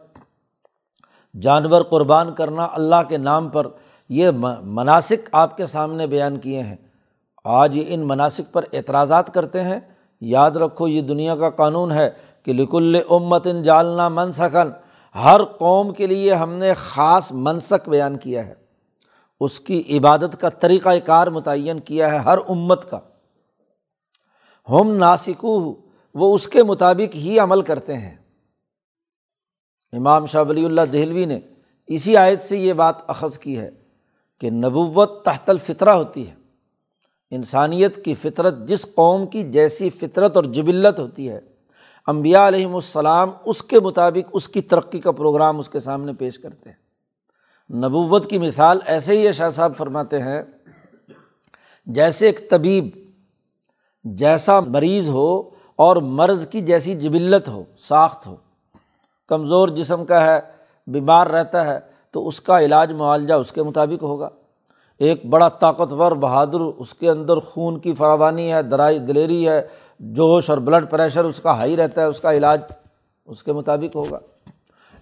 جانور 1.43 1.83
قربان 1.83 2.35
کرنا 2.35 2.65
اللہ 2.65 3.03
کے 3.09 3.17
نام 3.17 3.49
پر، 3.49 3.67
یہ 4.09 4.31
مناسب 4.63 5.17
آپ 5.33 5.57
کے 5.57 5.67
سامنے 5.67 6.07
بیان 6.07 6.41
کیے 6.41 6.63
ہیں۔ 6.63 6.77
آج 7.45 7.77
یہ 7.77 7.85
ان 7.87 8.09
مناسب 8.09 8.53
پر 8.53 8.65
اعتراضات 8.73 9.35
کرتے 9.35 9.63
ہیں۔ 9.63 9.81
یاد 10.21 10.51
رکھو، 10.51 10.89
یہ 10.89 11.01
دنیا 11.01 11.37
کا 11.37 11.51
قانون 11.51 11.91
ہے۔ 11.93 12.11
کہ 12.47 12.53
لکل 12.53 13.01
امت 13.11 13.47
ان 13.47 13.63
جالنا 13.63 14.09
منسکن 14.09 14.69
ہر 15.19 15.45
قوم 15.45 15.93
کے 15.93 16.07
لیے 16.07 16.35
ہم 16.35 16.53
نے 16.53 16.75
خاص 16.75 17.33
منسک 17.33 17.89
بیان 17.89 18.19
کیا 18.19 18.47
ہے۔ 18.47 18.55
اس 19.41 19.61
کی 19.61 19.99
عبادت 19.99 20.41
کا 20.41 20.49
طریقۂ 20.49 20.97
کار 21.05 21.27
متعین 21.27 21.81
کیا 21.81 22.13
ہے 22.13 22.19
ہر 22.19 22.39
امت 22.49 22.91
کا۔ 22.91 22.99
ہم 24.71 24.93
ناسکو 24.93 25.75
وہ 26.15 26.35
اس 26.35 26.49
کے 26.49 26.63
مطابق 26.63 27.15
ہی 27.15 27.39
عمل 27.39 27.63
کرتے 27.63 27.97
ہیں۔ 27.97 28.17
امام 29.93 30.27
شاہ 30.27 30.43
ولی 30.49 30.65
اللہ 30.65 30.81
دہلوی 30.81 31.25
نے 31.25 31.41
اسی 31.87 32.17
آیت 32.17 32.43
سے 32.43 32.59
یہ 32.59 32.73
بات 32.73 32.95
اخذ 33.07 33.39
کی 33.39 33.59
ہے 33.59 33.71
کہ 34.41 34.51
نبوت 34.51 35.25
تحت 35.25 35.51
الفطرہ 35.51 35.91
ہوتی 35.91 36.29
ہے۔ 36.29 36.35
انسانیت 37.31 38.05
کی 38.05 38.15
فطرت 38.15 38.59
جس 38.69 38.87
قوم 38.95 39.27
کی 39.27 39.51
جیسی 39.51 39.91
فطرت 39.91 40.37
اور 40.37 40.45
جبلت 40.45 41.01
ہوتی 41.01 41.29
ہے 41.29 41.56
امبیا 42.07 42.49
علیہم 42.49 42.75
السلام 42.75 43.31
اس 43.45 43.63
کے 43.63 43.81
مطابق 43.81 44.31
اس 44.33 44.49
کی 44.49 44.61
ترقی 44.61 44.99
کا 44.99 45.13
پروگرام 45.13 45.59
اس 45.59 45.69
کے 45.69 45.79
سامنے 45.79 46.13
پیش 46.13 46.39
کرتے 46.39 46.71
ہیں۔ 46.71 47.77
نبوت 47.77 48.31
کی 48.31 48.39
مثال 48.39 48.79
ایسے 48.87 49.19
ہی 49.19 49.33
شاہ 49.33 49.51
صاحب 49.51 49.77
فرماتے 49.77 50.19
ہیں، 50.23 50.43
جیسے 51.87 52.27
ایک 52.27 52.51
طبیب 52.51 52.89
جیسا 54.05 54.61
مریض 54.61 55.09
ہو 55.09 55.51
اور 55.77 55.97
مرض 55.97 56.47
کی 56.47 56.61
جیسی 56.61 56.95
جبلت 56.95 57.49
ہو، 57.49 57.65
ساخت 57.79 58.27
ہو، 58.27 58.37
کمزور 59.29 59.69
جسم 59.69 60.05
کا 60.05 60.25
ہے، 60.27 60.41
بیمار 60.87 61.27
رہتا 61.27 61.67
ہے، 61.67 61.79
تو 62.11 62.29
اس 62.29 62.41
کا 62.41 62.61
علاج 62.61 62.93
معالجہ 62.93 63.35
اس 63.35 63.53
کے 63.53 63.63
مطابق 63.63 64.03
ہوگا۔ 64.03 64.29
ایک 64.99 65.27
بڑا 65.27 65.49
طاقتور 65.49 66.13
بہادر 66.13 66.61
اس 66.61 66.95
کے 66.95 67.11
اندر 67.11 67.39
خون 67.39 67.79
کی 67.79 67.95
فراوانی 67.95 68.53
ہے، 68.53 68.63
درائی 68.63 68.99
دلیری 68.99 69.49
ہے 69.49 69.69
جوش 69.99 70.51
اور 70.51 70.59
بلڈ 70.59 70.91
پریشر 70.91 71.25
اس 71.25 71.41
کا 71.41 71.53
ہائی 71.53 71.77
رہتا 71.77 72.01
ہے، 72.01 72.07
اس 72.07 72.21
کا 72.21 72.33
علاج 72.33 72.61
اس 73.27 73.43
کے 73.43 73.53
مطابق 73.53 73.97
ہوگا۔ 73.97 74.19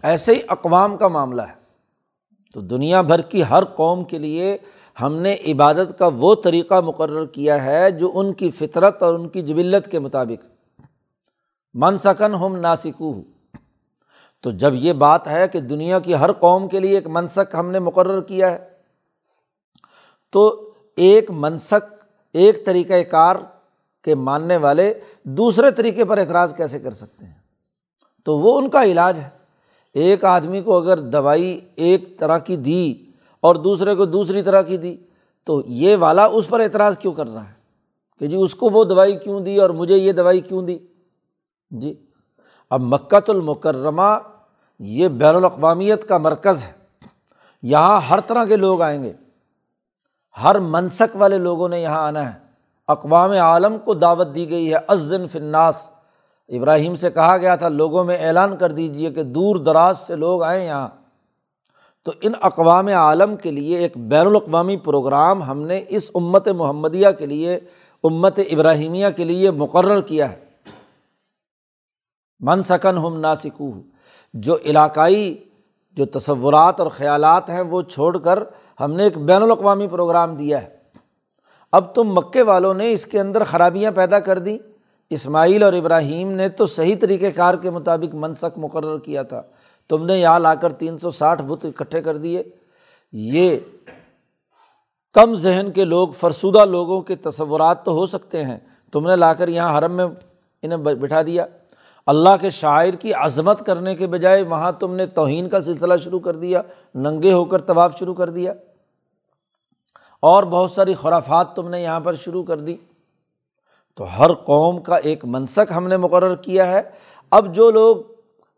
ایسے 0.03 0.35
ہی 0.35 0.41
اقوام 0.49 0.97
کا 0.97 1.09
معاملہ 1.09 1.43
ہے۔ 1.43 1.65
تو 2.55 2.61
دنیا 2.61 3.03
بھر 3.03 3.21
کی 3.21 3.43
ہر 3.51 3.65
قوم 3.65 4.05
کے 4.05 4.19
لیے 4.19 4.59
ہم 5.01 5.17
نے 5.17 5.37
عبادت 5.47 5.99
کا 5.99 6.09
وہ 6.19 6.35
طریقہ 6.35 6.81
مقرر 6.81 7.27
کیا 7.27 7.65
ہے 7.65 7.91
جو 7.91 8.13
ان 8.15 8.33
کی 8.33 8.51
فطرت 8.51 9.03
اور 9.03 9.15
ان 9.15 9.29
کی 9.29 9.43
جبلت 9.43 9.91
کے 9.91 9.99
مطابق۔ 9.99 10.47
من 11.75 11.99
سکن 11.99 12.35
ہم 12.35 12.57
ناسکو۔ 12.57 13.23
تو 14.43 14.51
جب 14.51 14.75
یہ 14.75 14.93
بات 14.93 15.29
ہے 15.29 15.49
کہ 15.49 15.61
دنیا 15.61 15.99
کی 15.99 16.15
ہر 16.15 16.33
قوم 16.33 16.69
کے 16.69 16.81
لیے 16.81 16.95
ایک 16.95 17.07
منسک 17.07 17.55
ہم 17.55 17.71
نے 17.71 17.79
مقرر 17.79 18.21
کیا 18.21 18.53
ہے، 18.53 18.69
تو 20.33 20.71
ایک 20.97 21.31
منسک، 21.31 21.95
ایک 22.33 22.67
طریقۂ 22.67 23.11
کار 23.11 23.37
کے 24.05 24.15
ماننے 24.15 24.57
والے 24.57 24.95
دوسرے 25.23 25.71
طریقے 25.71 26.05
پر 26.05 26.19
اعتراض 26.19 26.57
کیسے 26.57 26.79
کر 26.79 26.91
سکتے 26.91 27.25
ہیں؟ 27.25 27.35
تو 28.25 28.39
وہ 28.39 28.59
ان 28.59 28.71
کا 28.71 28.85
علاج 28.85 29.19
ہے۔ 29.19 29.29
ایک 29.93 30.25
آدمی 30.25 30.61
کو 30.61 30.77
اگر 30.77 30.99
دوائی 30.99 31.61
ایک 31.75 32.19
طرح 32.19 32.39
کی 32.39 32.57
دی 32.57 32.95
اور 33.41 33.55
دوسرے 33.55 33.95
کو 33.95 34.05
دوسری 34.05 34.43
طرح 34.43 34.63
کی 34.63 34.77
دی، 34.77 34.97
تو 35.45 35.63
یہ 35.67 35.97
والا 35.97 36.25
اس 36.25 36.49
پر 36.49 36.61
اعتراض 36.61 36.99
کیوں 36.99 37.13
کر 37.13 37.29
رہا 37.29 37.49
ہے؟ 37.49 37.55
کہ 38.19 38.27
جی 38.27 38.37
اس 38.37 38.55
کو 38.55 38.69
وہ 38.69 38.85
دوائی 38.85 39.17
کیوں 39.17 39.41
دی 39.41 39.57
اور 39.57 39.71
مجھے 39.71 39.97
یہ 39.97 40.13
دوائی 40.13 40.41
کیوں 40.41 40.63
دی؟ 40.63 40.79
جی۔ 41.71 42.07
اب 42.71 42.81
مکت 42.81 43.31
المکرمہ 43.31 44.19
یہ 44.79 45.09
بین 45.09 45.35
الاقوامیت 45.35 46.09
کا 46.09 46.19
مرکز 46.19 46.63
ہے۔ 46.63 46.73
یہاں 47.63 48.01
ہر 48.01 48.21
طرح 48.21 48.45
کے 48.45 48.57
لوگ 48.57 48.83
آئیں 48.83 49.03
گے۔ 49.03 49.13
ہر 50.43 50.59
منسک 50.59 51.17
والے 51.17 51.39
لوگوں 51.39 51.69
نے 51.69 51.83
یہاں 51.83 52.07
آنا 52.07 52.35
ہے۔ 52.35 52.44
اقوام 52.89 53.31
عالم 53.31 53.77
کو 53.85 53.95
دعوت 53.95 54.35
دی 54.35 54.51
گئی 54.51 54.75
ہے 54.75 54.79
ازن 54.89 55.27
فناس 55.27 55.91
ابراہیم 56.49 56.95
سے 56.95 57.11
کہا 57.11 57.37
گیا 57.37 57.57
تھا، 57.57 57.69
لوگوں 57.69 58.05
میں 58.05 58.27
اعلان 58.27 58.57
کر 58.57 58.73
دیجیے 58.73 59.11
کہ 59.11 59.23
دور 59.23 59.57
دراز 59.57 59.99
سے 59.99 60.17
لوگ 60.17 60.43
آئیں 60.43 60.67
یہاں۔ 60.67 60.89
تو 62.03 62.13
ان 62.23 62.33
اقوام 62.41 62.87
عالم 62.87 63.37
کے 63.37 63.51
لیے 63.51 63.79
ایک 63.79 63.93
بین 63.97 64.27
الاقوامی 64.27 64.77
پروگرام 64.77 65.43
ہم 65.43 65.63
نے 65.63 65.85
اس 65.89 66.11
امت 66.15 66.49
محمدیہ 66.49 67.09
کے 67.19 67.27
لیے، 67.27 67.61
امت 68.05 68.39
ابراہیمیہ 68.53 69.07
کے 69.17 69.25
لیے 69.25 69.51
مقرر 69.51 70.01
کیا 70.01 70.33
ہے۔ 70.33 70.45
من 72.41 72.63
سکن 72.63 72.99
ہم 72.99 73.21
ناسکو۔ 73.21 73.73
جو 74.35 74.57
علاقائی، 74.65 75.45
جو 75.93 76.07
تصورات 76.07 76.81
اور 76.81 76.89
خیالات 76.89 77.51
ہیں، 77.51 77.61
وہ 77.61 77.83
چھوڑ 77.83 78.19
کر 78.19 78.43
ہم 78.81 78.93
نے 78.93 79.05
ایک 79.05 79.19
بین 79.19 79.43
الاقوامی 79.43 79.87
پروگرام 79.87 80.35
دیا 80.35 80.63
ہے۔ 80.63 80.84
اب 81.75 81.95
تم 81.95 82.15
مکے 82.15 82.43
والوں 82.43 82.75
نے 82.75 82.93
اس 82.93 83.07
کے 83.07 83.21
اندر 83.21 83.45
خرابیاں 83.45 83.91
پیدا 83.91 84.19
کر 84.19 84.39
دیں۔ 84.39 84.59
اسماعیل 85.11 85.63
اور 85.63 85.73
ابراہیم 85.73 86.33
نے 86.33 86.49
تو 86.49 86.67
صحیح 86.67 86.95
طریقۂ 87.01 87.27
کار 87.37 87.55
کے 87.55 87.71
مطابق 87.71 88.15
منسک 88.15 88.59
مقرر 88.59 88.99
کیا 88.99 89.23
تھا۔ 89.23 89.43
تم 89.89 90.07
نے 90.07 90.19
یہاں 90.19 90.39
لا 90.39 90.55
کر 90.55 90.73
تین 90.73 90.99
سو 90.99 91.11
ساٹھ 91.11 91.43
بت 91.43 91.65
اکٹھے 91.65 92.03
کر 92.03 92.17
دیے۔ 92.17 92.43
یہ 93.13 93.59
کم 95.13 95.35
ذہن 95.35 95.71
کے 95.75 95.85
لوگ، 95.85 96.09
فرسودہ 96.09 96.65
لوگوں 96.65 97.01
کے 97.01 97.17
تصورات 97.17 97.85
تو 97.85 97.93
ہو 97.93 98.07
سکتے 98.07 98.45
ہیں۔ 98.45 98.59
تم 98.93 99.11
نے 99.11 99.17
لا 99.17 99.35
کر 99.35 99.49
یہاں 99.49 99.79
حرم 99.79 99.93
میں 99.93 100.07
انہیں 100.63 100.79
بٹھا 100.79 101.23
دیا۔ 101.23 101.47
اللہ 102.07 102.37
کے 102.41 102.51
شاعر 102.51 102.95
کی 102.95 103.15
عظمت 103.15 103.67
کرنے 103.67 103.95
کے 103.95 104.07
بجائے 104.07 104.43
وہاں 104.43 104.73
تم 104.73 104.95
نے 104.95 105.07
توہین 105.07 105.49
کا 105.49 105.61
سلسلہ 105.61 105.97
شروع 105.97 106.21
کر 106.21 106.37
دیا، 106.37 106.63
ننگے 106.95 107.33
ہو 107.33 107.45
کر 107.45 107.61
طواف 107.61 107.99
شروع 107.99 108.15
کر 108.15 108.31
دیا۔ 108.31 108.53
اور 110.25 110.43
بہت 110.43 110.71
ساری 110.71 110.95
خرافات 110.95 111.55
تم 111.55 111.69
نے 111.69 111.83
یہاں 111.83 112.01
پر 112.01 112.15
شروع 112.15 112.43
کر 112.43 112.61
دی۔ 112.61 112.77
تو 113.97 114.19
ہر 114.19 114.33
قوم 114.33 114.81
کا 114.81 114.97
ایک 114.97 115.25
منسک 115.25 115.73
ہم 115.77 115.89
نے 115.89 115.97
مقرر 115.97 116.35
کیا 116.35 116.71
ہے۔ 116.71 116.81
اب 117.31 117.55
جو 117.55 117.71
لوگ 117.71 117.97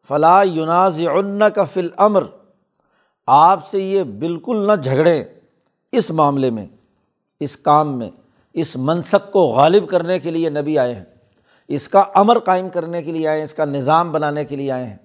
فلاح 0.08 0.42
یوناز 0.42 1.00
کا 1.54 1.64
فل 1.64 1.88
امر 1.96 2.22
آپ 3.26 3.66
سے 3.66 3.82
یہ 3.82 4.02
بالکل 4.02 4.66
نہ 4.66 4.72
جھگڑیں 4.72 5.24
اس 5.92 6.10
معاملے 6.10 6.50
میں، 6.50 6.66
اس 7.40 7.56
کام 7.56 7.98
میں، 7.98 8.10
اس 8.54 8.76
منسک 8.76 9.32
کو 9.32 9.40
غالب 9.40 9.88
کرنے 9.88 10.18
کے 10.18 10.30
لیے 10.30 10.50
نبی 10.50 10.78
آئے 10.78 10.94
ہیں۔ 10.94 11.04
اس 11.68 11.88
کا 11.88 12.04
امر 12.14 12.38
قائم 12.38 12.68
کرنے 12.68 13.02
کے 13.02 13.12
لیے 13.12 13.28
آئے 13.28 13.36
ہیں، 13.36 13.44
اس 13.44 13.54
کا 13.54 13.64
نظام 13.64 14.12
بنانے 14.12 14.44
کے 14.44 14.56
لیے 14.56 14.72
آئے 14.72 14.84
ہیں۔ 14.84 14.96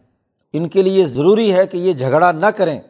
ان 0.54 0.70
کے 0.70 0.82
لیے 0.82 1.06
ضروری 1.06 1.54
ہے 1.54 1.68
کہ 1.68 1.78
یہ 1.78 1.94
جھگڑا 1.94 2.32
نہ 2.32 2.46
کریں۔ 2.46 2.82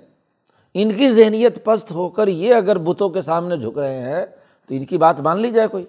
ان 0.73 0.93
کی 0.93 1.11
ذہنیت 1.11 1.65
پست 1.65 1.91
ہو 1.91 2.09
کر 2.09 2.27
یہ 2.27 2.55
اگر 2.55 2.77
بتوں 2.77 3.09
کے 3.09 3.21
سامنے 3.21 3.57
جھک 3.57 3.77
رہے 3.77 3.99
ہیں 4.01 4.25
تو 4.67 4.75
ان 4.75 4.85
کی 4.85 4.97
بات 4.97 5.19
مان 5.19 5.39
لی 5.39 5.51
جائے 5.51 5.67
کوئی۔ 5.67 5.85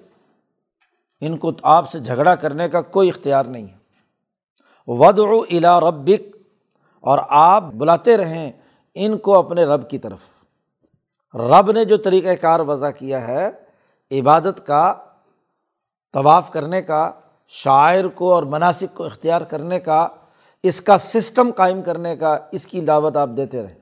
ان 1.21 1.39
کو 1.39 1.53
آپ 1.63 1.91
سے 1.91 1.99
جھگڑا 1.99 2.35
کرنے 2.35 2.69
کا 2.69 2.81
کوئی 2.81 3.09
اختیار 3.09 3.45
نہیں 3.45 3.67
ہے۔ 3.67 3.83
ود 4.87 5.21
الا 5.51 5.81
ربک 5.81 6.37
اور 7.01 7.19
آپ 7.29 7.63
بلاتے 7.63 8.17
رہیں 8.17 8.53
ان 8.95 9.19
کو 9.19 9.39
اپنے 9.39 9.65
رب 9.65 9.91
کی 9.91 9.99
طرف۔ 9.99 10.19
رب 11.35 11.73
نے 11.73 11.85
جو 11.85 11.97
طریقۂ 11.97 12.31
کار 12.41 12.61
وضع 12.61 12.91
کیا 12.91 13.29
ہے، 13.29 13.51
عبادت 14.11 14.67
کا، 14.67 14.95
طواف 16.13 16.51
کرنے 16.51 16.83
کا، 16.83 17.11
شاعر 17.49 18.05
کو 18.05 18.35
اور 18.35 18.43
مناسب 18.43 18.95
کو 18.95 19.05
اختیار 19.05 19.41
کرنے 19.41 19.81
کا، 19.81 20.09
اس 20.63 20.81
کا 20.81 20.99
سسٹم 20.99 21.51
قائم 21.57 21.83
کرنے 21.83 22.17
کا، 22.17 22.39
اس 22.53 22.67
کی 22.67 22.81
دعوت 22.81 23.17
آپ 23.17 23.31
دیتے 23.37 23.63
رہیں۔ 23.63 23.82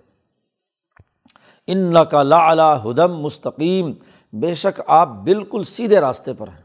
ان 1.72 1.94
کا 2.11 2.22
لا 2.22 2.83
ہدم 2.85 3.18
مستقیم، 3.18 3.92
بے 4.33 4.54
شک 4.54 4.80
آپ 4.87 5.09
بالکل 5.09 5.64
سیدھے 5.64 6.00
راستے 6.00 6.33
پر 6.33 6.48
ہیں۔ 6.48 6.62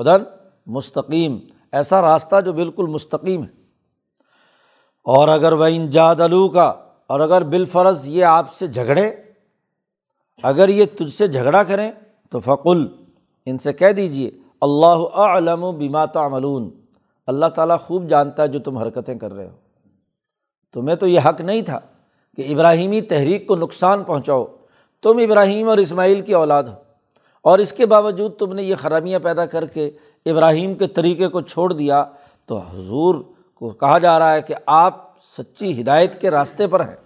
ہدن 0.00 0.24
مستقیم، 0.66 1.38
ایسا 1.72 2.02
راستہ 2.02 2.40
جو 2.40 2.52
بالکل 2.52 2.86
مستقیم 2.86 3.42
ہے۔ 3.42 3.48
اور 5.04 5.28
اگر 5.28 5.52
وہ 5.52 5.64
انجاد 5.64 6.20
الو 6.20 6.48
کا، 6.48 6.74
اور 7.06 7.20
اگر 7.20 7.42
بالفرض 7.42 8.08
یہ 8.08 8.24
آپ 8.24 8.54
سے 8.54 8.66
جھگڑے، 8.66 9.16
اگر 10.42 10.68
یہ 10.68 10.84
تجھ 10.98 11.14
سے 11.14 11.26
جھگڑا 11.26 11.62
کریں، 11.62 11.92
تو 12.30 12.40
فقل، 12.40 12.86
ان 13.46 13.58
سے 13.58 13.72
کہہ 13.72 13.92
دیجیے 13.92 14.30
اللہ 14.60 15.18
علم 15.18 15.64
و 15.64 15.72
بیما 15.72 16.04
تعملون۔ 16.04 16.70
اللہ 17.26 17.46
تعالیٰ 17.46 17.78
خوب 17.80 18.08
جانتا 18.08 18.42
ہے 18.42 18.48
جو 18.48 18.58
تم 18.58 18.78
حرکتیں 18.78 19.18
کر 19.18 19.32
رہے 19.32 19.48
ہو۔ 19.48 19.56
تمہیں 20.72 20.96
تو 20.96 21.06
یہ 21.06 21.20
حق 21.24 21.40
نہیں 21.40 21.62
تھا۔ 21.62 21.80
کہ 22.36 22.52
ابراہیمی 22.52 23.00
تحریک 23.00 23.46
کو 23.46 23.56
نقصان 23.56 24.04
پہنچاؤ۔ 24.04 24.44
تم 25.02 25.16
ابراہیم 25.16 25.68
اور 25.68 25.78
اسماعیل 25.78 26.20
کی 26.20 26.34
اولاد 26.34 26.62
ہو۔ 26.62 26.74
اور 27.42 27.58
اس 27.58 27.72
کے 27.72 27.86
باوجود 27.86 28.36
تم 28.36 28.52
نے 28.52 28.62
یہ 28.62 28.74
خرابیاں 28.74 29.18
پیدا 29.18 29.46
کر 29.46 29.66
کے 29.66 29.90
ابراہیم 30.26 30.74
کے 30.74 30.86
طریقے 30.86 31.28
کو 31.28 31.40
چھوڑ 31.40 31.72
دیا، 31.72 32.04
تو 32.46 32.58
حضور 32.58 33.14
کو 33.54 33.70
کہا 33.70 33.98
جا 33.98 34.18
رہا 34.18 34.34
ہے 34.34 34.42
کہ 34.42 34.54
آپ 34.66 35.12
سچی 35.22 35.80
ہدایت 35.80 36.20
کے 36.20 36.30
راستے 36.30 36.66
پر 36.66 36.80
ہیں۔ 36.80 36.96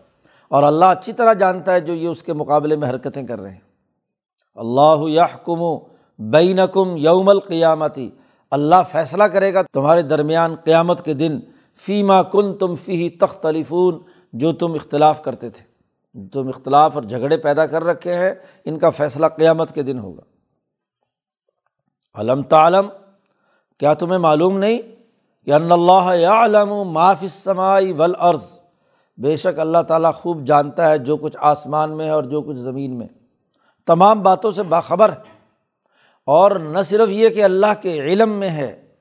اور 0.49 0.62
اللہ 0.62 0.85
اچھی 0.85 1.12
طرح 1.12 1.33
جانتا 1.33 1.73
ہے 1.73 1.81
جو 1.81 1.95
یہ 1.95 2.09
اس 2.09 2.23
کے 2.23 2.33
مقابلے 2.33 2.77
میں 2.77 2.91
حرکتیں 2.91 3.27
کر 3.27 3.41
رہے 3.41 3.51
ہیں۔ 3.51 3.61
اللہ 4.55 5.09
یحکم 5.09 5.79
بینکم 6.19 6.95
یوم 6.97 7.29
القیامتی۔ 7.29 8.11
اللہ 8.51 8.75
فیصلہ 8.93 9.25
کرے 9.25 9.55
گا 9.55 9.62
تمہارے 9.62 10.03
درمیان 10.03 10.55
قیامت 10.65 11.05
کے 11.05 11.15
دن۔ 11.15 11.41
فیما 11.77 12.23
کن 12.23 12.55
تم 12.55 12.75
فی 12.75 13.11
تختلفون۔ 13.11 13.99
جو 14.33 14.53
تم 14.53 14.73
اختلاف 14.73 15.23
کرتے 15.23 15.51
تھے۔ 15.51 15.77
تم 16.29 16.49
اختلاف 16.49 16.95
اور 16.95 17.03
جھگڑے 17.03 17.37
پیدا 17.37 17.67
کر 17.67 17.85
رکھے 17.85 18.15
ہیں، 18.15 18.35
ان 18.65 18.79
کا 18.79 18.91
فیصلہ 18.91 19.27
قیامت 19.27 19.73
کے 19.73 19.83
دن 19.83 19.99
ہوگا۔ 19.99 20.23
علم 22.15 22.43
تعلم؟ 22.43 22.89
کیا 23.79 23.95
تمہیں 23.95 24.19
معلوم 24.19 24.59
نہیں 24.59 24.79
کہ 25.45 25.53
ان 25.53 25.73
اللہ 25.73 26.15
یا 26.15 26.45
علم 26.45 26.71
و 26.71 26.85
معاف 26.85 27.25
سماعی 27.31 27.93
ولعرض 27.93 28.59
بے 29.17 29.37
شک 29.37 29.59
اللہ 29.59 29.83
تعالیٰ 29.89 30.12
خوب 30.15 30.45
جانتا 30.45 30.91
ہے 30.91 30.99
جو 30.99 31.17
کچھ 31.17 31.37
آسمان 31.41 31.97
میں 31.97 32.07
ہے 32.07 32.11
اور 32.11 32.25
جو 32.25 32.43
کچھ 32.43 32.57
زمین 32.57 32.99
میں۔ 32.99 33.09
تمام 33.87 34.23
باتوں 34.23 34.51
سے 34.51 34.62
باخبر 34.62 35.09
ہے۔ 35.09 35.19
اور 36.27 36.51
نہ 36.51 36.83
صرف 36.83 37.09
یہ 37.09 37.29
کہ 37.29 37.45
اللہ 37.45 37.83
کے 37.83 38.01
علم 38.01 38.31
میں 38.31 38.51
ہے، 38.51 38.95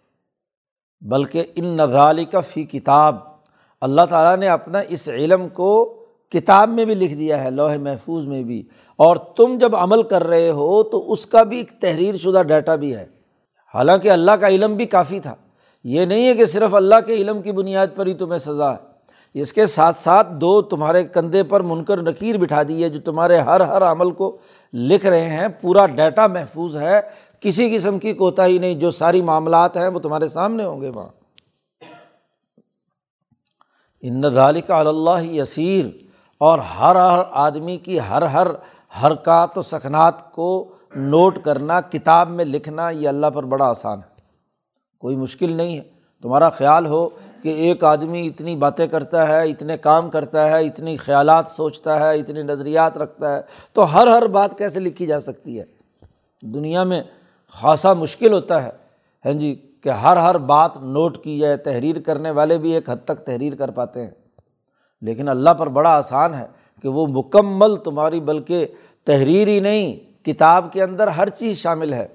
بلکہ 1.02 1.44
ان 1.56 1.66
نظالی 1.66 2.26
کا 2.26 2.40
فی 2.40 2.64
کتاب۔ 2.64 3.35
اللہ 3.86 4.02
تعالیٰ 4.10 4.38
نے 4.38 4.48
اپنا 4.48 4.80
اس 4.80 5.10
علم 5.10 5.48
کو 5.50 5.94
کتاب 6.32 6.70
میں 6.70 6.86
بھی 6.86 6.96
لکھ 6.96 7.14
دیا 7.14 7.44
ہے، 7.44 7.50
لوہے 7.50 7.78
محفوظ 7.78 8.26
میں 8.26 8.44
بھی۔ 8.44 8.64
اور 8.96 9.16
تم 9.16 9.58
جب 9.60 9.76
عمل 9.76 10.04
کر 10.04 10.24
رہے 10.24 10.50
ہو 10.50 10.84
تو 10.84 11.12
اس 11.12 11.26
کا 11.26 11.44
بھی 11.44 11.58
ایک 11.58 11.72
تحریر 11.82 12.18
شدہ 12.18 12.44
ڈیٹا 12.44 12.76
بھی 12.76 12.96
ہے۔ 12.96 13.06
حالانکہ 13.74 14.12
اللہ 14.12 14.32
کا 14.32 14.48
علم 14.48 14.76
بھی 14.76 14.86
کافی 14.86 15.20
تھا۔ 15.20 15.36
یہ 15.84 16.06
نہیں 16.06 16.28
ہے 16.28 16.34
کہ 16.34 16.46
صرف 16.46 16.76
اللہ 16.76 16.96
کے 17.06 17.14
علم 17.14 17.42
کی 17.42 17.52
بنیاد 17.52 17.88
پر 17.96 18.06
ہی 18.06 18.14
تمہیں 18.14 18.40
سزا 18.40 18.72
ہے۔ 18.72 18.96
اس 19.34 19.54
کے 19.54 19.66
ساتھ 19.66 19.98
ساتھ 19.98 20.34
دو 20.34 20.62
تمہارے 20.62 21.04
کندھے 21.04 21.44
پر 21.44 21.62
منکر 21.62 22.02
نکیر 22.02 22.38
بٹھا 22.38 22.64
دی 22.68 22.84
ہے 22.84 22.90
جو 22.90 23.00
تمہارے 23.00 23.38
ہر 23.38 23.60
ہر 23.60 23.82
عمل 23.82 24.12
کو 24.12 24.38
لکھ 24.74 25.06
رہے 25.06 25.30
ہیں۔ 25.30 25.48
پورا 25.62 25.86
ڈیٹا 25.86 26.28
محفوظ 26.28 26.78
ہے۔ 26.78 27.02
کسی 27.40 27.78
قسم 27.78 28.00
کی 28.00 28.14
کوتا 28.14 28.46
ہی 28.46 28.58
نہیں، 28.58 28.76
جو 28.76 28.92
ساری 28.92 29.22
معاملات 29.22 29.78
ہیں 29.78 29.88
وہ 29.88 30.00
تمہارے 30.00 30.28
سامنے 30.28 30.66
ہوں 30.66 30.82
گے 30.82 30.90
وہاں۔ 30.90 31.25
ان 34.08 34.30
ذالک 34.34 34.72
اللہ 34.72 35.24
یسیر، 35.24 35.86
اور 36.42 36.60
ہر 36.60 36.96
ہر 36.96 37.20
آدمی 37.32 37.78
کی 37.78 38.00
ہر 38.00 38.22
ہر 38.22 38.48
حرکات 38.94 39.58
و 39.58 39.62
سکنات 39.62 40.32
کو 40.32 40.66
نوٹ 40.96 41.38
کرنا، 41.44 41.80
کتاب 41.82 42.30
میں 42.30 42.46
لکھنا، 42.46 42.90
یہ 42.90 43.08
اللہ 43.08 43.28
پر 43.28 43.44
بڑا 43.44 43.66
آسان 43.66 44.00
ہے۔ 44.00 44.14
کوئی 45.04 45.16
مشکل 45.16 45.52
نہیں 45.52 45.78
ہے۔ 45.78 45.82
تمہارا 46.24 46.50
خیال 46.50 46.86
ہو 46.86 47.08
کہ 47.44 47.50
ایک 47.50 47.84
آدمی 47.84 48.26
اتنی 48.28 48.56
باتیں 48.56 48.86
کرتا 48.88 49.28
ہے، 49.28 49.44
اتنے 49.50 49.78
کام 49.78 50.10
کرتا 50.10 50.50
ہے، 50.50 50.64
اتنی 50.66 50.96
خیالات 50.98 51.50
سوچتا 51.50 52.00
ہے 52.00 52.18
اتنے 52.20 52.44
نظریات 52.44 52.98
رکھتا 52.98 53.36
ہے، 53.36 53.42
تو 53.74 53.84
ہر 53.94 54.08
ہر 54.08 54.28
بات 54.28 54.58
کیسے 54.58 54.80
لکھی 54.80 55.06
جا 55.06 55.20
سکتی 55.20 55.60
ہے؟ 55.60 55.66
دنیا 56.44 56.84
میں 56.84 57.02
خاصا 57.54 57.94
مشکل 57.94 58.34
ہوتا 58.34 58.64
ہے۔ 58.64 58.70
ہاں 59.26 59.34
جی 59.34 59.54
کہ 59.86 59.90
ہر 59.90 60.18
ہر 60.18 60.38
بات 60.38 60.78
نوٹ 60.78 61.18
کی 61.24 61.40
جائے، 61.40 61.58
تحریر 61.58 62.00
کرنے 62.00 62.32
والے 62.32 62.58
بھی 62.58 62.72
ایک 62.72 62.90
حد 62.90 62.96
تک 63.06 63.26
تحریر 63.26 63.56
کر 63.56 63.72
پاتے 63.72 64.02
ہیں۔ 64.02 64.12
لیکن 65.02 65.28
اللہ 65.28 65.50
پر 65.50 65.68
بڑا 65.68 65.90
آسان 65.90 66.34
ہے 66.34 66.46
کہ 66.82 66.88
وہ 66.88 67.08
مکمل 67.08 67.76
تمہاری، 67.76 68.20
بلکہ 68.20 68.66
تحریر 69.06 69.48
ہی 69.48 69.60
نہیں، 69.60 69.96
کتاب 70.26 70.74
کے 70.74 70.84
اندر 70.84 71.08
ہر 71.08 71.30
چیز 71.30 71.58
شامل 71.58 71.94
ہے۔ 71.94 72.08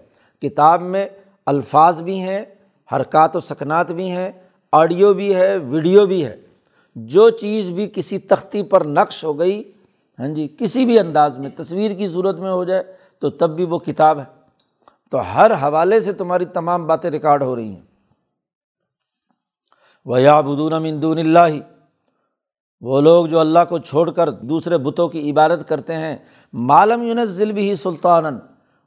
کتاب 0.43 0.83
میں 0.83 1.09
الفاظ 1.47 2.03
بھی 2.03 2.21
ہیں، 2.21 2.45
حرکات 2.93 3.37
و 3.37 3.41
سکنات 3.41 3.93
بھی 3.93 4.11
ہیں، 4.11 4.33
آڈیو 4.73 5.15
بھی 5.15 5.35
ہے، 5.35 5.57
ویڈیو 5.57 6.07
بھی 6.07 6.25
ہے۔ 6.25 6.37
جو 6.97 7.31
چیز 7.31 7.71
بھی 7.71 7.91
کسی 7.95 8.19
تختی 8.19 8.63
پر 8.63 8.85
نقش 8.85 9.25
ہو 9.25 9.39
گئی 9.39 9.73
ہاں 10.19 10.29
جی 10.29 10.49
کسی 10.59 10.85
بھی 10.85 10.99
انداز 10.99 11.39
میں، 11.39 11.51
تصویر 11.57 11.91
کی 11.91 12.09
صورت 12.09 12.39
میں 12.39 12.51
ہو 12.51 12.65
جائے 12.65 12.83
تو 13.19 13.31
تب 13.31 13.57
بھی 13.57 13.65
وہ 13.65 13.79
کتاب 13.79 14.19
ہے۔ 14.19 14.40
تو 15.11 15.35
ہر 15.35 15.51
حوالے 15.55 16.01
سے 16.01 16.13
تمہاری 16.13 16.45
تمام 16.45 16.87
باتیں 16.87 17.11
ریکارڈ 17.11 17.43
ہو 17.43 17.57
رہی 17.57 17.69
ہیں۔ 17.69 17.83
وہ 20.05 20.21
یا 20.21 20.41
بدون 20.41 20.73
امدون 20.73 21.19
اللہ 21.19 21.57
وہ 22.81 23.01
لوگ 23.01 23.27
جو 23.27 23.39
اللہ 23.39 23.59
کو 23.69 23.79
چھوڑ 23.79 24.11
کر 24.11 24.31
دوسرے 24.31 24.79
بتوں 24.79 25.09
کی 25.09 25.31
عبادت 25.31 25.69
کرتے 25.69 25.95
ہیں 25.95 26.17
معلوم 26.53 27.03
یونزل 27.03 27.53
بھی 27.53 27.75
سلطان 27.75 28.39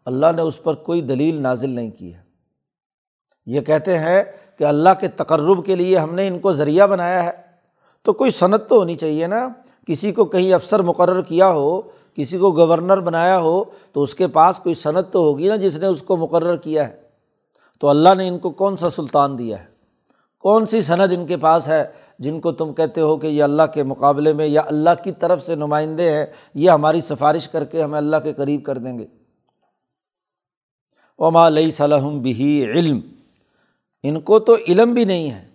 اللہ 0.05 0.25
نے 0.35 0.41
اس 0.41 0.63
پر 0.63 0.73
کوئی 0.73 1.01
دلیل 1.01 1.41
نازل 1.41 1.69
نہیں 1.69 1.91
کی 1.91 2.13
ہے۔ 2.13 2.21
یہ 3.45 3.61
کہتے 3.61 3.99
ہیں 3.99 4.23
کہ 4.57 4.63
اللہ 4.63 4.89
کے 4.99 5.07
تقرب 5.07 5.65
کے 5.65 5.75
لیے 5.75 5.97
ہم 5.97 6.15
نے 6.15 6.27
ان 6.27 6.39
کو 6.39 6.51
ذریعہ 6.51 6.87
بنایا 6.87 7.23
ہے۔ 7.23 7.31
تو 8.03 8.13
کوئی 8.13 8.31
صنعت 8.31 8.69
تو 8.69 8.75
ہونی 8.75 8.95
چاہیے 8.95 9.27
نا؟ 9.27 9.47
کسی 9.87 10.11
کو 10.11 10.25
کہیں 10.25 10.53
افسر 10.53 10.79
مقرر 10.79 11.21
کیا 11.21 11.47
ہو 11.47 11.81
کسی 12.15 12.37
کو 12.37 12.51
گورنر 12.51 12.99
بنایا 12.99 13.39
ہو 13.39 13.63
تو 13.91 14.01
اس 14.01 14.15
کے 14.15 14.27
پاس 14.27 14.59
کوئی 14.59 14.75
صنعت 14.75 15.11
تو 15.11 15.19
ہوگی 15.19 15.47
نا 15.47 15.55
جس 15.55 15.77
نے 15.77 15.87
اس 15.87 16.01
کو 16.01 16.17
مقرر 16.17 16.55
کیا 16.57 16.87
ہے۔ 16.87 17.03
تو 17.79 17.89
اللہ 17.89 18.13
نے 18.17 18.27
ان 18.27 18.39
کو 18.39 18.49
کون 18.49 18.77
سا 18.77 18.89
سلطان 18.89 19.37
دیا 19.37 19.59
ہے؟ 19.59 19.65
کون 20.39 20.65
سی 20.65 20.81
صنعت 20.81 21.09
ان 21.11 21.25
کے 21.25 21.37
پاس 21.37 21.67
ہے 21.67 21.83
جن 22.19 22.39
کو 22.39 22.51
تم 22.51 22.73
کہتے 22.73 23.01
ہو 23.01 23.17
کہ 23.17 23.27
یہ 23.27 23.43
اللہ 23.43 23.63
کے 23.73 23.83
مقابلے 23.83 24.33
میں 24.33 24.47
یا 24.47 24.61
اللہ 24.65 24.89
کی 25.03 25.11
طرف 25.11 25.43
سے 25.43 25.55
نمائندے 25.55 26.11
ہیں، 26.11 26.25
یہ 26.55 26.69
ہماری 26.69 27.01
سفارش 27.01 27.47
کر 27.47 27.63
کے 27.63 27.83
ہمیں 27.83 27.97
اللہ 27.97 28.17
کے 28.23 28.33
قریب 28.33 28.63
کر 28.63 28.77
دیں 28.77 28.99
گے۔ 28.99 29.05
وما 31.19 31.49
لئی 31.49 31.71
صلاحم 31.71 32.19
بھی 32.19 32.65
علم۔ 32.65 32.99
ان 34.03 34.21
کو 34.21 34.39
تو 34.39 34.55
علم 34.67 34.93
بھی 34.93 35.05
نہیں 35.05 35.31
ہے، 35.31 35.47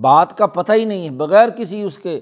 بات 0.00 0.38
کا 0.38 0.46
پتہ 0.46 0.72
ہی 0.72 0.84
نہیں 0.84 1.04
ہے، 1.04 1.10
بغیر 1.10 1.48
کسی 1.48 1.82
اس 1.82 1.98
کے 1.98 2.20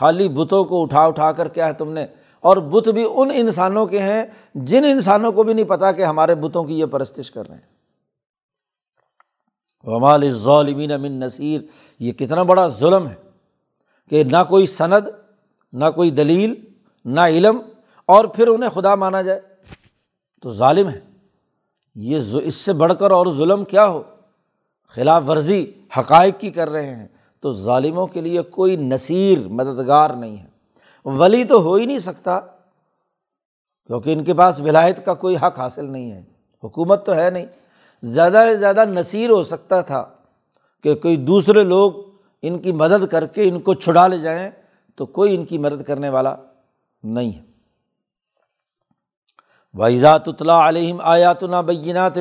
خالی 0.00 0.28
بتوں 0.28 0.64
کو 0.64 0.82
اٹھا 0.82 1.02
اٹھا 1.02 1.32
کر 1.32 1.48
کیا 1.48 1.66
ہے 1.66 1.72
تم 1.72 1.92
نے۔ 1.92 2.06
اور 2.46 2.56
بت 2.56 2.88
بھی 2.88 3.04
ان 3.14 3.30
انسانوں 3.34 3.86
کے 3.86 3.98
ہیں 3.98 4.26
جن 4.54 4.84
انسانوں 4.84 5.32
کو 5.32 5.42
بھی 5.42 5.54
نہیں 5.54 5.64
پتا 5.64 5.92
کہ 5.92 6.04
ہمارے 6.04 6.34
بتوں 6.34 6.64
کی 6.64 6.80
یہ 6.80 6.86
پرستش 6.86 7.30
کر 7.30 7.48
رہے 7.48 7.56
ہیں۔ 7.56 7.76
ومال 9.84 10.30
ظالمین 10.30 10.92
امن 10.92 11.12
نصیر 11.12 11.60
یہ 11.98 12.12
کتنا 12.12 12.42
بڑا 12.42 12.68
ظلم 12.68 13.06
ہے 13.06 13.14
کہ 14.10 14.24
نہ 14.24 14.36
کوئی 14.48 14.66
سند، 14.66 15.08
نہ 15.72 15.84
کوئی 15.94 16.10
دلیل، 16.10 16.54
نہ 17.04 17.20
علم 17.20 17.58
اور 18.06 18.24
پھر 18.24 18.48
انہیں 18.48 18.70
خدا 18.70 18.94
مانا 18.94 19.22
جائے۔ 19.22 19.40
تو 20.42 20.52
ظالم 20.52 20.88
ہے۔ 20.88 21.00
یہ 21.94 22.18
اس 22.44 22.54
سے 22.54 22.72
بڑھ 22.72 22.92
کر 22.98 23.10
اور 23.10 23.26
ظلم 23.36 23.64
کیا 23.64 23.86
ہو؟ 23.86 24.02
خلاف 24.88 25.22
ورزی، 25.28 25.72
حقائق 25.98 26.40
کی 26.40 26.50
کر 26.50 26.70
رہے 26.70 26.96
ہیں۔ 26.96 27.08
تو 27.40 27.52
ظالموں 27.52 28.06
کے 28.06 28.20
لیے 28.20 28.42
کوئی 28.42 28.76
نصیر، 28.76 29.48
مددگار 29.48 30.10
نہیں 30.10 30.36
ہے۔ 30.36 30.55
ولی 31.06 31.44
تو 31.44 31.62
ہو 31.62 31.74
ہی 31.74 31.86
نہیں 31.86 31.98
سکتا، 31.98 32.40
کیونکہ 33.86 34.12
ان 34.12 34.24
کے 34.24 34.34
پاس 34.34 34.60
ولایت 34.60 35.04
کا 35.04 35.14
کوئی 35.14 35.36
حق 35.36 35.58
حاصل 35.58 35.90
نہیں 35.90 36.12
ہے۔ 36.12 36.22
حکومت 36.64 37.06
تو 37.06 37.14
ہے 37.14 37.30
نہیں۔ 37.30 37.46
زیادہ 38.02 38.44
سے 38.48 38.56
زیادہ 38.56 38.84
نصیر 38.84 39.30
ہو 39.30 39.42
سکتا 39.42 39.80
تھا 39.80 40.04
کہ 40.82 40.94
کوئی 40.94 41.16
دوسرے 41.16 41.62
لوگ 41.62 41.92
ان 42.42 42.58
کی 42.58 42.72
مدد 42.72 43.06
کر 43.06 43.26
کے 43.26 43.48
ان 43.48 43.60
کو 43.60 43.74
چھڑا 43.74 44.06
لے 44.06 44.18
جائیں، 44.18 44.50
تو 44.94 45.06
کوئی 45.06 45.34
ان 45.34 45.44
کی 45.44 45.58
مدد 45.58 45.82
کرنے 45.82 46.08
والا 46.08 46.36
نہیں 47.02 47.30
ہے۔ 47.30 47.42
وائزات 49.74 50.28
اطلاع 50.28 50.68
علیہم 50.68 51.00
آیات 51.02 51.42
نا 51.42 51.60
بینات 51.60 52.12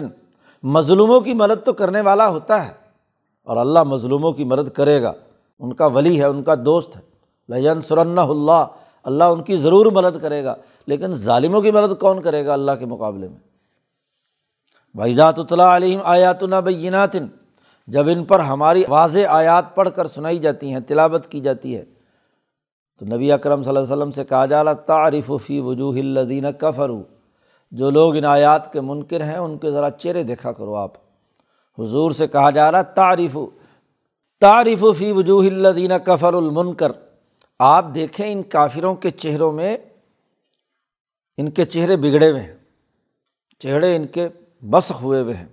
مظلوموں 0.64 1.22
کی 1.22 1.34
مدد 1.34 1.66
تو 1.66 1.74
کرنے 1.74 2.02
والا 2.02 2.28
ہوتا 2.28 2.68
ہے 2.68 2.74
اور 3.44 3.58
اللہ 3.58 3.84
مظلوموں 3.84 4.32
کی 4.32 4.44
مدد 4.44 4.70
کرے 4.70 5.02
گا۔ 5.02 5.14
ان 5.60 5.74
کا 5.74 5.86
ولی 5.86 6.20
ہے، 6.20 6.26
ان 6.26 6.44
کا 6.44 6.56
دوست 6.66 6.96
ہے۔ 6.96 7.15
لجن 7.50 7.82
سرن 7.82 8.20
اللہ 8.20 8.66
اللہ 9.06 9.24
ان 9.24 9.42
کی 9.44 9.58
ضرور 9.58 9.86
مدد 9.92 10.22
کرے 10.22 10.44
گا، 10.44 10.56
لیکن 10.88 11.14
ظالموں 11.16 11.62
کی 11.62 11.72
مدد 11.72 12.00
کون 12.00 12.22
کرے 12.22 12.46
گا 12.46 12.54
اللہ 12.54 12.72
کے 12.80 12.86
مقابلے 12.86 13.28
میں؟ 13.28 13.38
بھائیزات 14.96 15.40
اطلاع 15.40 15.76
علیہم 15.76 16.02
آیات 16.04 16.44
بینات 16.44 17.16
جب 17.88 18.08
ان 18.12 18.24
پر 18.26 18.40
ہماری 18.40 18.84
واضح 18.90 19.28
آیات 19.30 19.76
پڑھ 19.76 19.90
کر 19.96 20.08
سنائی 20.08 20.40
جاتی 20.40 20.72
ہیں، 20.74 20.80
تلاوت 20.88 21.28
کی 21.28 21.40
جاتی 21.40 21.76
ہے، 21.76 21.84
تو 23.02 23.06
نبی 23.06 23.32
اکرم 23.32 23.64
صلی 23.64 23.70
اللہ 23.70 23.80
علیہ 23.80 23.94
وسلم 23.94 24.12
سے 24.12 24.24
کہا 24.24 24.46
جا 24.46 24.64
رہا 24.64 24.74
تعریف 24.74 25.32
فی 25.46 25.60
وجوہ 25.62 25.98
الدین 26.00 26.46
کفرو 26.60 27.02
جو 27.72 27.90
لوگ 27.92 28.16
ان 28.16 28.26
آیات 28.26 28.72
کے 28.74 28.82
منکر 28.82 29.24
ہیں، 29.24 29.38
ان 29.38 29.58
کے 29.58 29.72
ذرا 29.72 29.90
چہرے 29.92 30.24
دیکھا 30.24 30.52
کرو 30.52 30.76
آپ۔ 30.76 30.94
حضور 31.78 32.12
سے 32.12 32.28
کہا 32.28 32.50
جا 32.50 32.72
رہا 32.72 32.82
تعریف 32.96 33.38
تعریف 34.42 34.84
فی 34.98 35.12
وجوہ 35.12 35.46
الدین 35.46 35.92
کفر 36.06 36.34
المنکر 36.34 36.92
آپ 37.60 37.86
دیکھیں 37.96 38.32
ان 38.32 38.44
کافروں 38.44 38.96
کے 38.96 39.10
چہروں 39.10 39.52
میں، 39.52 39.78
ان 41.38 41.52
کے 41.52 41.66
چہرے 41.66 41.98
بگڑے 41.98 42.32
ہوئے 42.32 42.42
ہیں، 42.42 42.56
چہرے 43.60 43.96
ان 43.96 44.06
کے 44.06 44.28
بس 44.70 44.92
ہوئے 44.92 45.22
ہوئے 45.22 45.34
ہیں۔ 45.34 45.48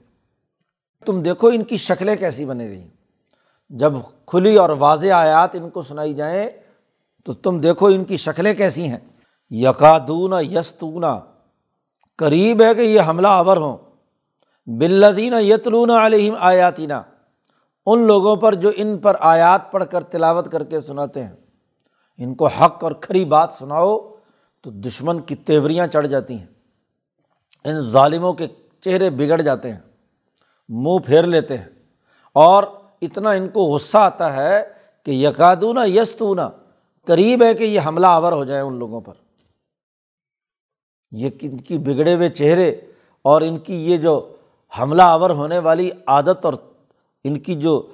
تم 1.06 1.22
دیکھو 1.22 1.48
ان 1.48 1.64
کی 1.64 1.76
شکلیں 1.76 2.16
کیسی 2.16 2.44
بنے 2.44 2.68
رہی۔ 2.68 2.88
جب 3.70 3.92
کھلی 4.26 4.56
اور 4.56 4.70
واضح 4.70 5.06
آیات 5.06 5.50
ان 5.54 5.70
کو 5.70 5.82
سنائی 5.82 6.14
جائیں، 6.14 6.50
تو 7.24 7.34
تم 7.34 7.58
دیکھو 7.58 7.86
ان 7.86 8.04
کی 8.04 8.16
شکلیں 8.16 8.54
کیسی 8.54 8.88
ہیں۔ 8.88 8.98
یقادون 9.50 10.32
یستونا، 10.44 11.20
قریب 12.16 12.62
ہے 12.62 12.74
کہ 12.74 12.80
یہ 12.80 13.00
حملہ 13.00 13.28
آور 13.28 13.56
ہوں۔ 13.56 13.76
بلدین 14.66 15.34
یتلون 15.40 15.90
علیہم 15.90 16.34
آیاتینہ 16.38 16.92
ان 17.86 18.06
لوگوں 18.06 18.36
پر 18.36 18.54
جو 18.54 18.70
ان 18.76 18.98
پر 18.98 19.16
آیات 19.20 19.72
پڑھ 19.72 19.84
کر 19.90 20.04
تلاوت 20.04 20.52
کر 20.52 20.64
کے 20.64 20.80
سناتے 20.80 21.24
ہیں۔ 21.24 21.36
ان 22.22 22.34
کو 22.34 22.46
حق 22.46 22.84
اور 22.84 22.92
کھری 22.92 23.24
بات 23.24 23.50
سناؤ 23.58 24.14
تو 24.60 24.70
دشمن 24.70 25.20
کی 25.20 25.34
تیوریاں 25.34 25.86
چڑھ 25.86 26.06
جاتی 26.06 26.38
ہیں۔ 26.38 26.46
ان 27.64 27.80
ظالموں 27.80 28.32
کے 28.32 28.46
چہرے 28.80 29.10
بگڑ 29.10 29.40
جاتے 29.40 29.72
ہیں، 29.72 29.78
منہ 30.68 30.98
پھیر 31.06 31.22
لیتے 31.22 31.56
ہیں۔ 31.56 31.64
اور 32.32 32.62
اتنا 33.02 33.30
ان 33.30 33.48
کو 33.48 33.60
غصہ 33.60 33.98
آتا 33.98 34.36
ہے 34.36 34.64
کہ 35.02 35.10
یقادون 35.10 35.78
یستونا 35.86 36.50
قریب 37.06 37.42
ہے 37.42 37.54
کہ 37.54 37.64
یہ 37.64 37.80
حملہ 37.86 38.06
آور 38.06 38.32
ہو 38.32 38.44
جائے 38.44 38.60
ان 38.60 38.78
لوگوں 38.78 39.00
پر۔ 39.00 39.12
یہ 41.12 41.30
ان 41.40 41.56
کی 41.56 41.78
بگڑے 41.78 42.14
ہوئے 42.14 42.28
چہرے 42.28 42.70
اور 43.22 43.40
ان 43.40 43.58
کی 43.58 43.90
یہ 43.90 43.96
جو 43.96 44.36
حملہ 44.78 45.02
آور 45.02 45.30
ہونے 45.30 45.58
والی 45.58 45.90
عادت 46.06 46.44
اور 46.44 46.54
ان 47.24 47.38
کی 47.38 47.54
جو، 47.54 47.86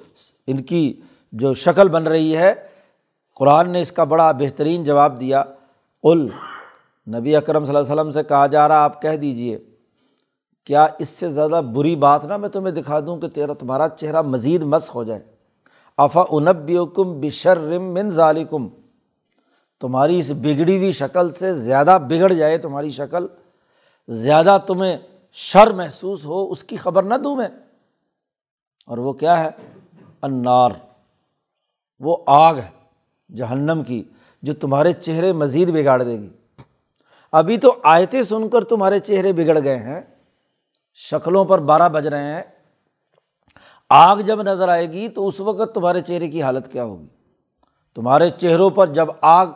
ان 0.47 0.61
کی 0.61 1.01
جو 1.31 1.53
شکل 1.53 1.89
بن 1.89 2.07
رہی 2.07 2.37
ہے 2.37 2.68
قرآن 3.39 3.69
نے 3.69 3.81
اس 3.81 3.91
کا 3.91 4.03
بڑا 4.03 4.31
بہترین 4.31 4.83
جواب 4.83 5.19
دیا۔ 5.19 5.43
قل، 6.03 6.27
نبی 7.15 7.35
اکرم 7.35 7.65
صلی 7.65 7.75
اللہ 7.75 7.85
علیہ 7.85 8.01
وسلم 8.01 8.11
سے 8.11 8.23
کہا 8.23 8.47
جا 8.47 8.67
رہا، 8.67 8.75
آپ 8.75 9.01
کہہ 9.01 9.15
دیجیے 9.15 9.59
کیا 10.65 10.87
اس 10.99 11.09
سے 11.09 11.29
زیادہ 11.29 11.61
بری 11.75 11.95
بات 11.95 12.25
نہ 12.25 12.37
میں 12.37 12.49
تمہیں 12.49 12.75
دکھا 12.75 12.99
دوں 12.99 13.17
کہ 13.17 13.27
تیرا، 13.27 13.53
تمہارا 13.53 13.89
چہرہ 13.89 14.21
مزید 14.21 14.61
مس 14.61 14.95
ہو 14.95 15.03
جائے؟ 15.03 15.21
افا 15.97 16.23
انب 16.29 16.95
کم 16.95 17.19
بشر 17.19 17.79
من 17.79 18.09
ظالکم 18.09 18.67
تمہاری 19.79 20.19
اس 20.19 20.31
بگڑی 20.31 20.77
ہوئی 20.77 20.91
شکل 20.91 21.31
سے 21.31 21.53
زیادہ 21.53 21.97
بگڑ 22.09 22.33
جائے 22.33 22.57
تمہاری 22.57 22.89
شکل، 22.89 23.27
زیادہ 24.07 24.57
تمہیں 24.67 24.97
شر 25.31 25.71
محسوس 25.71 26.25
ہو، 26.25 26.51
اس 26.51 26.63
کی 26.63 26.77
خبر 26.77 27.03
نہ 27.03 27.15
دوں 27.15 27.35
میں۔ 27.35 27.47
اور 28.85 28.97
وہ 28.97 29.13
کیا 29.13 29.43
ہے؟ 29.43 29.49
انار 30.21 30.71
وہ 31.99 32.17
آگ 32.27 32.55
ہے۔ 32.55 32.78
جہنم 33.35 33.81
کی، 33.87 34.03
جو 34.41 34.53
تمہارے 34.53 34.91
چہرے 34.91 35.33
مزید 35.33 35.71
بگاڑ 35.71 36.03
دے 36.03 36.19
گی۔ 36.19 36.29
ابھی 37.31 37.57
تو 37.57 37.75
آیتیں 37.83 38.23
سن 38.23 38.49
کر 38.49 38.63
تمہارے 38.63 38.99
چہرے 38.99 39.33
بگڑ 39.33 39.63
گئے 39.63 39.77
ہیں۔ 39.77 40.01
شکلوں 40.95 41.45
پر 41.45 41.59
بارہ 41.59 41.89
بج 41.89 42.07
رہے 42.07 42.23
ہیں۔ 42.23 42.41
آگ 43.89 44.17
جب 44.17 44.41
نظر 44.41 44.69
آئے 44.69 44.91
گی 44.91 45.07
تو 45.07 45.27
اس 45.27 45.39
وقت 45.39 45.75
تمہارے 45.75 46.01
چہرے 46.01 46.27
کی 46.27 46.43
حالت 46.43 46.71
کیا 46.71 46.83
ہوگی؟ 46.83 47.07
تمہارے 47.95 48.29
چہروں 48.29 48.69
پر 48.69 48.87
جب 48.87 49.07
آگ 49.21 49.47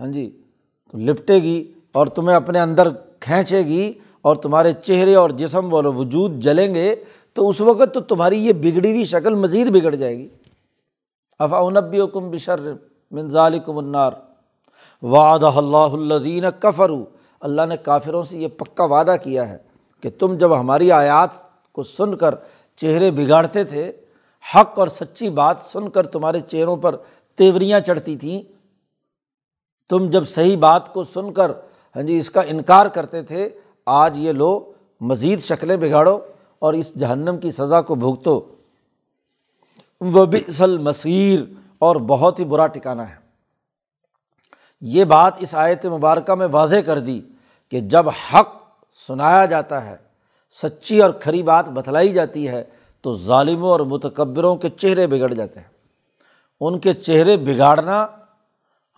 ہاں 0.00 0.06
جی 0.06 0.42
تو 0.90 0.98
لپٹے 0.98 1.34
گی 1.34 1.72
اور 1.92 2.06
تمہیں 2.06 2.36
اپنے 2.36 2.60
اندر 2.60 2.88
کھینچے 3.20 3.58
گی 3.58 3.92
اور 4.22 4.36
تمہارے 4.36 4.72
چہرے 4.72 5.14
اور 5.14 5.30
جسم 5.30 5.72
والے 5.72 5.88
وجود 5.88 6.40
جلیں 6.40 6.74
گے، 6.74 6.96
تو 7.32 7.48
اس 7.48 7.60
وقت 7.60 7.94
تو 7.94 8.00
تمہاری 8.00 8.46
یہ 8.46 8.52
بگڑی 8.52 8.90
ہوئی 8.90 9.04
شکل 9.04 9.34
مزید 9.34 9.70
بگڑ 9.70 9.94
جائے 9.94 10.18
گی۔ 10.18 10.28
افا 11.38 11.58
انبی 11.58 11.98
کم 12.12 12.30
بشر۔ 12.30 12.72
منظال 13.12 13.58
کم 13.58 13.78
انار 13.78 14.12
وعدہ 15.02 15.50
اللہ 15.56 15.94
الدین 15.94 16.44
کفرو 16.60 17.04
اللہ 17.40 17.66
نے 17.68 17.76
کافروں 17.76 18.22
سے 18.24 18.38
یہ 18.38 18.48
پکا 18.48 18.84
وعدہ 18.84 19.16
کیا 19.22 19.48
ہے 19.48 19.56
کہ 20.02 20.10
تم 20.18 20.36
جب 20.38 20.58
ہماری 20.60 20.90
آیات 20.92 21.32
کو 21.72 21.82
سن 21.82 22.16
کر 22.16 22.34
چہرے 22.78 23.10
بگاڑتے 23.10 23.64
تھے، 23.64 23.90
حق 24.44 24.78
اور 24.78 24.88
سچی 24.88 25.30
بات 25.30 25.60
سن 25.62 25.88
کر 25.90 26.06
تمہارے 26.06 26.40
چہروں 26.40 26.76
پر 26.76 26.96
تیوریاں 27.38 27.80
چڑھتی 27.80 28.16
تھیں، 28.16 28.42
تم 29.90 30.10
جب 30.10 30.28
صحیح 30.28 30.56
بات 30.56 30.92
کو 30.92 31.04
سن 31.04 31.32
کر 31.32 31.50
ہاں 31.96 32.02
جی 32.02 32.18
اس 32.18 32.30
کا 32.30 32.40
انکار 32.48 32.86
کرتے 32.86 33.22
تھے، 33.22 33.48
آج 33.86 34.18
یہ 34.18 34.32
لو 34.32 34.72
مزید 35.00 35.40
شکلیں 35.42 35.76
بگاڑو 35.76 36.18
اور 36.58 36.74
اس 36.74 36.94
جہنم 36.94 37.38
کی 37.38 37.50
سزا 37.50 37.80
کو 37.80 37.94
بھگتو۔ 37.94 38.40
وہ 40.00 40.24
بسل 40.26 40.78
مصیر 40.78 41.40
اور 41.80 41.96
بہت 41.96 42.40
ہی 42.40 42.44
برا 42.44 42.66
ٹکانا 42.66 43.10
ہے۔ 43.10 43.14
یہ 44.80 45.04
بات 45.04 45.34
اس 45.38 45.54
آیت 45.54 45.86
مبارکہ 45.86 46.34
میں 46.34 46.48
واضح 46.52 46.76
کر 46.76 46.98
دی 46.98 47.20
کہ 47.70 47.80
جب 47.80 48.08
حق 48.08 48.48
سنایا 49.08 49.46
جاتا 49.46 49.86
ہے، 49.86 49.96
سچی 50.62 51.02
اور 51.02 51.10
کھری 51.10 51.42
بات 51.42 51.68
بتلائی 51.68 52.08
جاتی 52.08 52.48
ہے، 52.48 52.64
تو 53.00 53.14
ظالموں 53.14 53.70
اور 53.70 53.80
متکبروں 53.80 54.56
کے 54.56 54.68
چہرے 54.68 55.06
بگڑ 55.06 55.34
جاتے 55.34 55.60
ہیں۔ 55.60 55.66
ان 56.60 56.78
کے 56.78 56.92
چہرے 56.92 57.36
بگاڑنا 57.36 58.06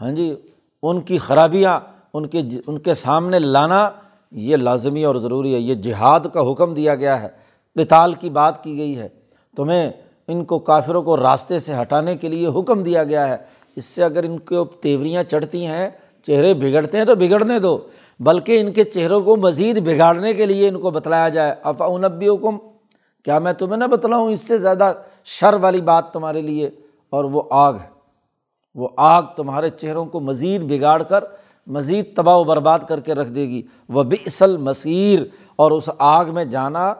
ہاں 0.00 0.12
جی 0.12 0.36
ان 0.82 1.00
کی 1.00 1.18
خرابیاں، 1.18 1.80
ان 2.14 2.26
کے 2.26 2.42
ان 2.66 2.78
کے 2.78 2.94
سامنے 2.94 3.38
لانا، 3.38 3.90
یہ 4.30 4.56
لازمی 4.56 5.04
اور 5.04 5.16
ضروری 5.16 5.54
ہے۔ 5.54 5.60
یہ 5.60 5.74
جہاد 5.74 6.20
کا 6.32 6.52
حکم 6.52 6.74
دیا 6.74 6.94
گیا 6.94 7.22
ہے۔ 7.22 7.28
کتال 7.76 8.14
کی 8.14 8.30
بات 8.30 8.64
کی 8.64 8.78
گئی 8.78 8.98
ہے۔ 8.98 9.08
تمہیں 9.56 9.92
ان 10.28 10.44
کو 10.44 10.58
کافروں 10.58 11.02
کو 11.02 11.16
راستے 11.16 11.58
سے 11.58 11.72
ہٹانے 11.80 12.16
کے 12.16 12.28
لیے 12.28 12.46
حکم 12.46 12.82
دیا 12.82 13.04
گیا 13.04 13.28
ہے۔ 13.28 13.36
اس 13.76 13.84
سے 13.84 14.04
اگر 14.04 14.22
ان 14.22 14.38
کو 14.38 14.64
تیوریاں 14.64 15.22
چڑھتی 15.22 15.66
ہیں، 15.66 15.90
چہرے 16.22 16.54
بگڑتے 16.54 16.98
ہیں 16.98 17.04
تو 17.04 17.14
بگڑنے 17.14 17.58
دو، 17.58 17.78
بلکہ 18.20 18.60
ان 18.60 18.72
کے 18.72 18.84
چہروں 18.84 19.20
کو 19.20 19.36
مزید 19.36 19.80
بگاڑنے 19.80 20.34
کے 20.34 20.46
لیے 20.46 20.68
ان 20.68 20.80
کو 20.80 20.90
بتلایا 20.90 21.28
جائے۔ 21.28 21.54
افا 21.62 21.84
انبی 21.84 22.28
حکم 22.28 22.56
کیا 23.24 23.38
میں 23.38 23.52
تمہیں 23.52 23.76
نہ 23.76 23.84
بتلاؤں؟ 23.84 24.30
اس 24.30 24.40
سے 24.40 24.58
زیادہ 24.58 24.92
شر 25.24 25.54
والی 25.54 25.80
بات 25.80 26.12
تمہارے 26.12 26.42
لیے 26.42 26.70
اور 27.10 27.24
وہ 27.24 27.42
آگ 27.50 27.74
ہے۔ 27.74 27.88
وہ 28.74 28.88
آگ 28.96 29.22
تمہارے 29.36 29.70
چہروں 29.70 30.04
کو 30.04 30.20
مزید 30.20 30.62
بگاڑ 30.62 31.02
کر، 31.02 31.24
مزید 31.66 32.16
تباہ 32.16 32.36
و 32.36 32.44
برباد 32.44 32.78
کر 32.88 33.00
کے 33.00 33.14
رکھ 33.14 33.28
دے 33.28 33.48
گی۔ 33.48 33.62
وہ 33.88 34.02
بھی 34.02 34.16
اصل 34.26 34.56
مصیر 34.56 35.20
اور 35.56 35.70
اس 35.70 35.90
آگ 35.98 36.24
میں 36.32 36.44
جانا، 36.44 36.94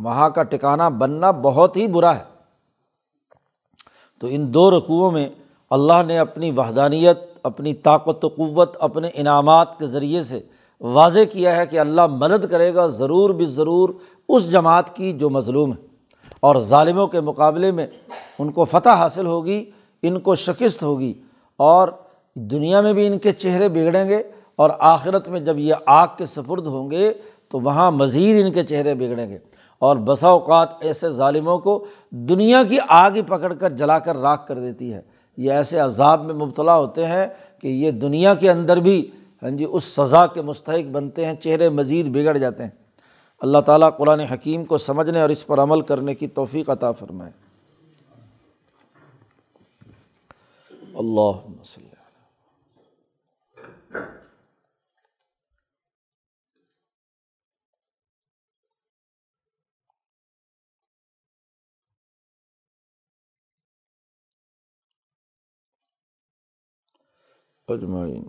وہاں 0.00 0.30
کا 0.30 0.42
ٹکانا 0.42 0.88
بننا 0.88 1.30
بہت 1.30 1.76
ہی 1.76 1.86
برا 1.86 2.16
ہے۔ 2.16 2.31
تو 4.22 4.28
ان 4.30 4.54
دو 4.54 4.78
رقوؤں 4.78 5.10
میں 5.10 5.28
اللہ 5.70 6.02
نے 6.06 6.18
اپنی 6.18 6.50
وحدانیت، 6.50 7.18
اپنی 7.42 7.74
طاقت 7.74 8.24
و 8.24 8.28
قوت، 8.28 8.76
اپنے 8.80 9.08
انعامات 9.14 9.78
کے 9.78 9.86
ذریعے 9.86 10.22
سے 10.22 10.40
واضح 10.80 11.18
کیا 11.32 11.56
ہے 11.56 11.66
کہ 11.66 11.78
اللہ 11.78 12.06
مدد 12.06 12.50
کرے 12.50 12.74
گا 12.74 12.86
ضرور 12.86 13.30
بھی 13.30 13.44
ضرور 13.44 13.88
اس 14.28 14.50
جماعت 14.50 14.96
کی 14.96 15.12
جو 15.12 15.30
مظلوم 15.30 15.72
ہے۔ 15.72 15.86
اور 16.40 16.56
ظالموں 16.56 17.06
کے 17.06 17.20
مقابلے 17.20 17.72
میں 17.72 17.86
ان 18.38 18.52
کو 18.52 18.64
فتح 18.64 18.88
حاصل 18.88 19.26
ہوگی، 19.26 19.70
ان 20.02 20.20
کو 20.20 20.34
شکست 20.34 20.82
ہوگی 20.82 21.14
اور 21.56 21.88
دنیا 22.34 22.80
میں 22.80 22.92
بھی 22.92 23.06
ان 23.06 23.18
کے 23.18 23.32
چہرے 23.32 23.68
بگڑیں 23.68 24.08
گے 24.08 24.22
اور 24.56 24.70
آخرت 24.78 25.28
میں 25.28 25.40
جب 25.40 25.58
یہ 25.58 25.74
آگ 25.86 26.06
کے 26.18 26.26
سفرد 26.26 26.66
ہوں 26.66 26.90
گے 26.90 27.12
تو 27.48 27.60
وہاں 27.60 27.90
مزید 27.90 28.46
ان 28.46 28.52
کے 28.52 28.62
چہرے 28.62 28.94
بگڑیں 28.94 29.30
گے۔ 29.30 29.38
اور 29.82 29.96
بسا 29.96 30.28
اوقات 30.28 30.68
ایسے 30.80 31.10
ظالموں 31.10 31.58
کو 31.58 31.84
دنیا 32.10 32.62
کی 32.68 32.78
آگ 32.88 33.10
ہی 33.10 33.22
پکڑ 33.22 33.52
کر 33.54 33.70
جلا 33.70 33.98
کر 33.98 34.16
راکھ 34.16 34.46
کر 34.46 34.58
دیتی 34.58 34.94
ہے۔ 34.94 35.00
یہ 35.36 35.52
ایسے 35.52 35.78
عذاب 35.78 36.24
میں 36.24 36.34
مبتلا 36.34 36.76
ہوتے 36.76 37.06
ہیں 37.06 37.26
کہ 37.60 37.68
یہ 37.68 37.90
دنیا 37.90 38.34
کے 38.34 38.50
اندر 38.50 38.76
بھی 38.76 39.10
ہاں 39.42 39.50
جی 39.50 39.66
اس 39.68 39.84
سزا 39.84 40.26
کے 40.26 40.42
مستحق 40.42 40.90
بنتے 40.90 41.26
ہیں، 41.26 41.34
چہرے 41.34 41.68
مزید 41.68 42.08
بگڑ 42.08 42.36
جاتے 42.36 42.62
ہیں۔ 42.62 42.70
اللہ 43.40 43.58
تعالیٰ 43.58 43.90
قرآن 43.96 44.20
حکیم 44.20 44.64
کو 44.64 44.78
سمجھنے 44.78 45.20
اور 45.20 45.28
اس 45.28 45.46
پر 45.46 45.58
عمل 45.58 45.80
کرنے 45.80 46.14
کی 46.14 46.26
توفیق 46.26 46.70
عطا 46.70 46.92
فرمائے۔ 46.92 47.30
اللہ 50.94 51.48
مسلم 51.60 51.91
اجمعین 67.68 68.24